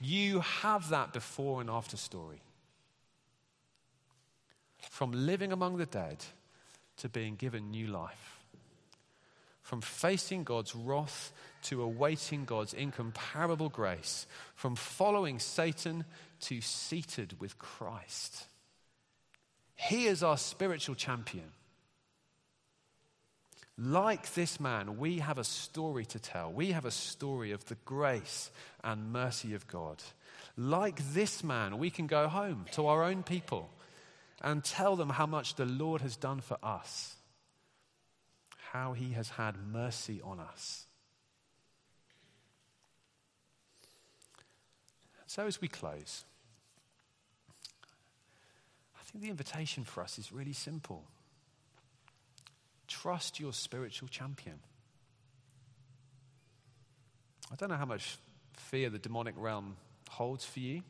you 0.00 0.40
have 0.40 0.90
that 0.90 1.12
before 1.12 1.60
and 1.60 1.70
after 1.70 1.96
story. 1.96 2.40
From 4.90 5.12
living 5.12 5.52
among 5.52 5.78
the 5.78 5.86
dead 5.86 6.24
to 6.98 7.08
being 7.08 7.36
given 7.36 7.70
new 7.70 7.86
life. 7.86 8.40
From 9.62 9.80
facing 9.80 10.44
God's 10.44 10.74
wrath 10.76 11.32
to 11.64 11.82
awaiting 11.82 12.44
God's 12.44 12.72
incomparable 12.72 13.68
grace. 13.68 14.26
From 14.54 14.76
following 14.76 15.38
Satan 15.38 16.04
to 16.42 16.60
seated 16.60 17.40
with 17.40 17.58
Christ. 17.58 18.46
He 19.74 20.06
is 20.06 20.22
our 20.22 20.38
spiritual 20.38 20.94
champion. 20.94 21.50
Like 23.78 24.32
this 24.32 24.58
man, 24.58 24.96
we 24.98 25.18
have 25.18 25.36
a 25.36 25.44
story 25.44 26.06
to 26.06 26.18
tell. 26.18 26.50
We 26.50 26.72
have 26.72 26.86
a 26.86 26.90
story 26.90 27.52
of 27.52 27.66
the 27.66 27.76
grace 27.84 28.50
and 28.82 29.12
mercy 29.12 29.54
of 29.54 29.68
God. 29.68 30.02
Like 30.56 31.12
this 31.12 31.44
man, 31.44 31.78
we 31.78 31.90
can 31.90 32.06
go 32.06 32.28
home 32.28 32.64
to 32.72 32.86
our 32.86 33.02
own 33.02 33.22
people 33.22 33.68
and 34.40 34.64
tell 34.64 34.96
them 34.96 35.10
how 35.10 35.26
much 35.26 35.56
the 35.56 35.66
Lord 35.66 36.00
has 36.00 36.16
done 36.16 36.40
for 36.40 36.56
us, 36.62 37.16
how 38.72 38.94
he 38.94 39.12
has 39.12 39.28
had 39.30 39.56
mercy 39.58 40.22
on 40.24 40.40
us. 40.40 40.86
So, 45.26 45.46
as 45.46 45.60
we 45.60 45.68
close, 45.68 46.24
I 48.98 49.02
think 49.04 49.22
the 49.22 49.30
invitation 49.30 49.84
for 49.84 50.02
us 50.02 50.18
is 50.18 50.32
really 50.32 50.54
simple. 50.54 51.04
Trust 52.88 53.40
your 53.40 53.52
spiritual 53.52 54.08
champion. 54.08 54.58
I 57.52 57.56
don't 57.56 57.68
know 57.68 57.76
how 57.76 57.86
much 57.86 58.18
fear 58.54 58.90
the 58.90 58.98
demonic 58.98 59.34
realm 59.36 59.76
holds 60.08 60.44
for 60.44 60.60
you 60.60 60.82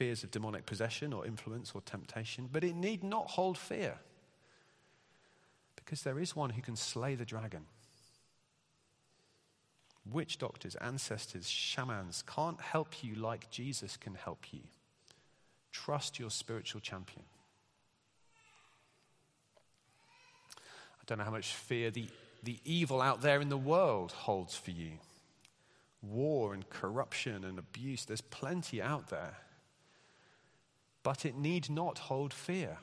fears 0.00 0.24
of 0.24 0.30
demonic 0.30 0.64
possession 0.64 1.12
or 1.12 1.26
influence 1.26 1.72
or 1.74 1.82
temptation, 1.82 2.48
but 2.50 2.64
it 2.64 2.74
need 2.74 3.04
not 3.04 3.28
hold 3.28 3.58
fear 3.58 3.98
because 5.76 6.00
there 6.04 6.18
is 6.18 6.34
one 6.34 6.48
who 6.48 6.62
can 6.62 6.74
slay 6.74 7.14
the 7.14 7.26
dragon. 7.26 7.66
Witch 10.10 10.38
doctors, 10.38 10.74
ancestors, 10.76 11.50
shamans 11.50 12.24
can't 12.26 12.58
help 12.62 13.04
you 13.04 13.14
like 13.14 13.50
Jesus 13.50 13.98
can 13.98 14.14
help 14.14 14.54
you. 14.54 14.60
Trust 15.70 16.18
your 16.18 16.30
spiritual 16.30 16.80
champion. 16.80 17.26
Don't 21.10 21.18
know 21.18 21.24
how 21.24 21.30
much 21.30 21.52
fear 21.52 21.90
the, 21.90 22.06
the 22.42 22.58
evil 22.64 23.02
out 23.02 23.20
there 23.20 23.40
in 23.40 23.50
the 23.50 23.58
world 23.58 24.12
holds 24.12 24.56
for 24.56 24.70
you. 24.70 24.92
War 26.02 26.54
and 26.54 26.68
corruption 26.70 27.44
and 27.44 27.58
abuse, 27.58 28.06
there's 28.06 28.22
plenty 28.22 28.80
out 28.80 29.10
there 29.10 29.36
but 31.02 31.24
it 31.24 31.36
need 31.36 31.70
not 31.70 31.98
hold 31.98 32.32
fear. 32.32 32.78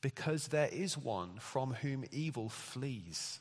Because 0.00 0.48
there 0.48 0.68
is 0.70 0.96
one 0.96 1.38
from 1.40 1.74
whom 1.74 2.04
evil 2.12 2.48
flees. 2.48 3.40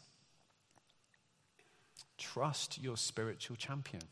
Trust 2.17 2.81
your 2.81 2.97
spiritual 2.97 3.57
champion. 3.57 4.03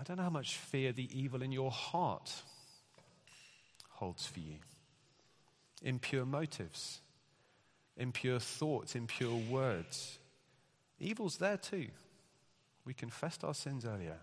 I 0.00 0.04
don't 0.04 0.16
know 0.16 0.24
how 0.24 0.30
much 0.30 0.56
fear 0.56 0.92
the 0.92 1.08
evil 1.16 1.42
in 1.42 1.52
your 1.52 1.70
heart 1.70 2.42
holds 3.90 4.26
for 4.26 4.40
you. 4.40 4.56
Impure 5.82 6.24
motives, 6.24 7.00
impure 7.96 8.40
thoughts, 8.40 8.94
impure 8.94 9.36
words. 9.36 10.18
Evil's 10.98 11.36
there 11.36 11.56
too. 11.56 11.88
We 12.84 12.94
confessed 12.94 13.44
our 13.44 13.54
sins 13.54 13.84
earlier. 13.84 14.18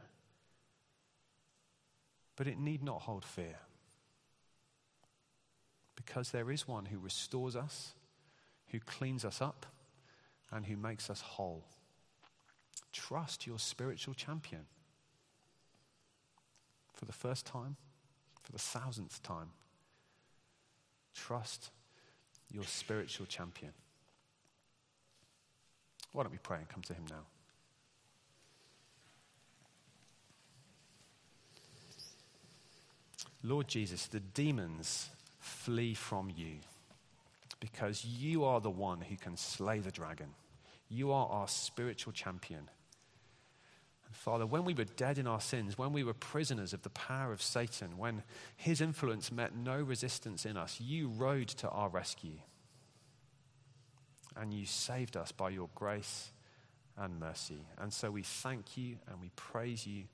But 2.36 2.48
it 2.48 2.60
need 2.60 2.84
not 2.84 3.02
hold 3.02 3.24
fear. 3.24 3.60
Because 5.96 6.32
there 6.32 6.52
is 6.52 6.68
one 6.68 6.86
who 6.86 7.00
restores 7.00 7.56
us, 7.56 7.94
who 8.72 8.80
cleans 8.80 9.24
us 9.24 9.41
up, 9.41 9.65
and 10.52 10.65
who 10.65 10.76
makes 10.76 11.10
us 11.10 11.22
whole. 11.22 11.63
Trust 12.91 13.48
your 13.48 13.60
spiritual 13.60 14.13
champion. 14.13 14.65
For 16.94 17.06
the 17.06 17.13
first 17.13 17.46
time, 17.46 17.78
for 18.44 18.52
the 18.52 18.60
thousandth 18.60 19.22
time, 19.24 19.50
trust 21.15 21.71
your 22.51 22.63
spiritual 22.63 23.25
champion. 23.25 23.71
Why 26.12 26.23
don't 26.23 26.32
we 26.32 26.38
pray 26.38 26.58
and 26.58 26.69
come 26.69 26.84
to 26.84 26.93
him 26.93 27.06
now? 27.10 27.25
Lord 33.43 33.67
Jesus, 33.67 34.08
the 34.08 34.19
demons 34.19 35.10
flee 35.39 35.93
from 35.93 36.32
you 36.36 36.56
because 37.60 38.04
you 38.04 38.43
are 38.43 38.60
the 38.60 38.69
one 38.69 39.01
who 39.01 39.15
can 39.15 39.38
slay 39.38 39.80
the 39.80 39.91
dragon. 39.91 40.30
You 40.89 41.12
are 41.12 41.28
our 41.28 41.47
spiritual 41.47 42.13
champion. 42.13 42.69
Father, 44.15 44.45
when 44.45 44.65
we 44.65 44.73
were 44.73 44.86
dead 44.86 45.17
in 45.17 45.28
our 45.28 45.41
sins, 45.41 45.78
when 45.78 45.93
we 45.93 46.04
were 46.04 46.13
prisoners 46.13 46.73
of 46.73 46.82
the 46.82 46.89
power 46.89 47.32
of 47.32 47.41
Satan, 47.41 47.97
when 47.97 48.23
his 48.56 48.82
influence 48.82 49.32
met 49.32 49.56
no 49.56 49.80
resistance 49.80 50.45
in 50.45 50.58
us, 50.58 50.80
you 50.80 51.10
rode 51.10 51.49
to 51.49 51.69
our 51.69 51.89
rescue. 51.89 52.39
And 54.36 54.54
you 54.54 54.65
saved 54.65 55.15
us 55.15 55.32
by 55.32 55.49
your 55.49 55.69
grace 55.75 56.32
and 56.97 57.19
mercy. 57.19 57.67
And 57.78 57.93
so 57.93 58.10
we 58.10 58.23
thank 58.23 58.78
you 58.78 58.97
and 59.08 59.21
we 59.21 59.30
praise 59.36 59.86
you 59.86 60.06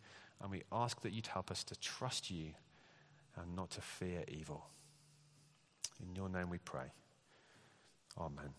and 0.42 0.52
we 0.52 0.64
ask 0.72 1.02
that 1.02 1.14
you'd 1.14 1.28
help 1.28 1.52
us 1.52 1.64
to 1.66 1.76
trust 1.80 2.30
you 2.32 2.48
and 3.38 3.56
not 3.56 3.70
to 3.72 3.82
fear 3.82 4.24
evil. 4.28 4.66
In 6.02 6.16
your 6.16 6.30
name 6.30 6.50
we 6.50 6.58
pray. 6.58 6.92
Amen. 8.18 8.50